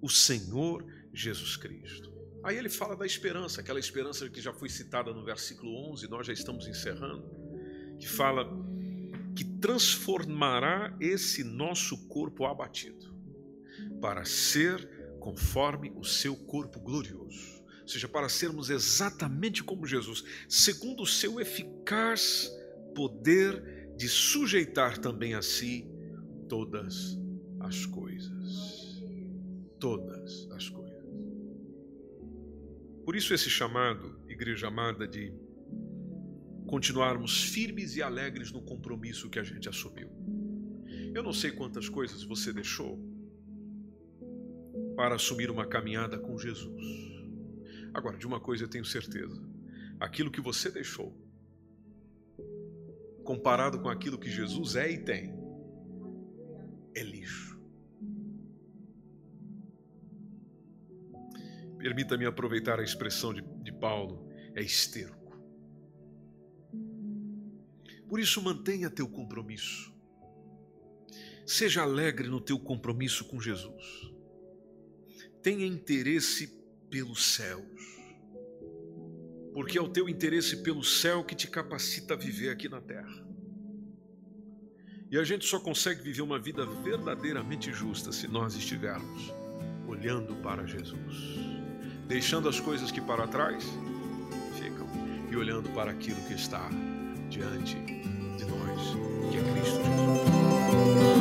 o 0.01 0.09
Senhor 0.09 0.83
Jesus 1.13 1.55
Cristo. 1.57 2.11
Aí 2.43 2.57
ele 2.57 2.69
fala 2.69 2.95
da 2.95 3.05
esperança, 3.05 3.61
aquela 3.61 3.79
esperança 3.79 4.27
que 4.27 4.41
já 4.41 4.51
foi 4.51 4.67
citada 4.67 5.13
no 5.13 5.23
versículo 5.23 5.91
11, 5.91 6.09
nós 6.09 6.25
já 6.25 6.33
estamos 6.33 6.65
encerrando, 6.65 7.29
que 7.99 8.09
fala 8.09 8.49
que 9.35 9.43
transformará 9.43 10.97
esse 10.99 11.43
nosso 11.43 12.07
corpo 12.07 12.45
abatido 12.45 13.13
para 14.01 14.25
ser 14.25 14.89
conforme 15.19 15.93
o 15.95 16.03
seu 16.03 16.35
corpo 16.35 16.79
glorioso, 16.79 17.60
ou 17.81 17.87
seja, 17.87 18.07
para 18.07 18.29
sermos 18.29 18.69
exatamente 18.69 19.63
como 19.63 19.85
Jesus, 19.85 20.23
segundo 20.47 21.03
o 21.03 21.07
seu 21.07 21.39
eficaz 21.39 22.51
poder 22.95 23.93
de 23.97 24.07
sujeitar 24.07 24.97
também 24.97 25.33
a 25.33 25.41
si 25.41 25.87
todas 26.47 27.19
as 27.59 27.85
coisas. 27.85 29.01
Todas 29.79 30.47
as 30.51 30.69
coisas. 30.69 31.05
Por 33.05 33.15
isso, 33.15 33.33
esse 33.33 33.49
chamado, 33.49 34.19
igreja 34.27 34.67
amada, 34.67 35.07
de 35.07 35.33
continuarmos 36.67 37.43
firmes 37.43 37.95
e 37.95 38.01
alegres 38.01 38.51
no 38.51 38.61
compromisso 38.61 39.29
que 39.29 39.39
a 39.39 39.43
gente 39.43 39.67
assumiu. 39.67 40.09
Eu 41.13 41.21
não 41.21 41.33
sei 41.33 41.51
quantas 41.51 41.89
coisas 41.89 42.23
você 42.23 42.53
deixou 42.53 42.97
para 44.95 45.15
assumir 45.15 45.49
uma 45.49 45.65
caminhada 45.65 46.17
com 46.17 46.37
Jesus. 46.37 47.20
Agora, 47.93 48.17
de 48.17 48.25
uma 48.25 48.39
coisa 48.39 48.63
eu 48.63 48.69
tenho 48.69 48.85
certeza: 48.85 49.41
aquilo 49.99 50.31
que 50.31 50.41
você 50.41 50.69
deixou, 50.69 51.15
comparado 53.23 53.79
com 53.81 53.89
aquilo 53.89 54.17
que 54.17 54.29
Jesus 54.29 54.75
é 54.75 54.91
e 54.91 54.97
tem, 54.97 55.33
é 56.95 57.03
lixo. 57.03 57.59
Permita-me 61.77 62.25
aproveitar 62.25 62.79
a 62.79 62.83
expressão 62.83 63.33
de, 63.33 63.41
de 63.41 63.71
Paulo: 63.71 64.27
é 64.55 64.61
esterco. 64.61 65.19
Por 68.07 68.19
isso, 68.19 68.41
mantenha 68.41 68.89
teu 68.89 69.07
compromisso. 69.07 69.91
Seja 71.45 71.81
alegre 71.81 72.27
no 72.27 72.39
teu 72.39 72.59
compromisso 72.59 73.25
com 73.25 73.39
Jesus. 73.39 74.11
Tenha 75.41 75.65
interesse 75.65 76.60
pelos 76.91 77.23
céus. 77.23 77.65
Porque 79.53 79.77
é 79.77 79.81
o 79.81 79.89
teu 79.89 80.07
interesse 80.07 80.57
pelo 80.57 80.83
céu 80.83 81.23
que 81.23 81.33
te 81.33 81.47
capacita 81.47 82.13
a 82.13 82.17
viver 82.17 82.49
aqui 82.49 82.69
na 82.69 82.79
terra. 82.79 83.25
E 85.09 85.17
a 85.17 85.23
gente 85.23 85.45
só 85.45 85.59
consegue 85.59 86.01
viver 86.01 86.21
uma 86.21 86.39
vida 86.39 86.65
verdadeiramente 86.65 87.73
justa 87.73 88.11
se 88.11 88.27
nós 88.27 88.55
estivermos 88.55 89.33
olhando 89.87 90.35
para 90.35 90.65
Jesus, 90.65 91.37
deixando 92.07 92.47
as 92.47 92.59
coisas 92.59 92.91
que 92.91 93.01
para 93.01 93.27
trás 93.27 93.65
ficam 94.57 94.87
e 95.29 95.35
olhando 95.35 95.69
para 95.71 95.91
aquilo 95.91 96.21
que 96.27 96.33
está 96.33 96.69
diante 97.29 97.75
de 97.75 98.45
nós, 98.45 98.95
que 99.31 99.37
é 99.37 99.53
Cristo 99.53 99.81
Jesus. 99.83 101.20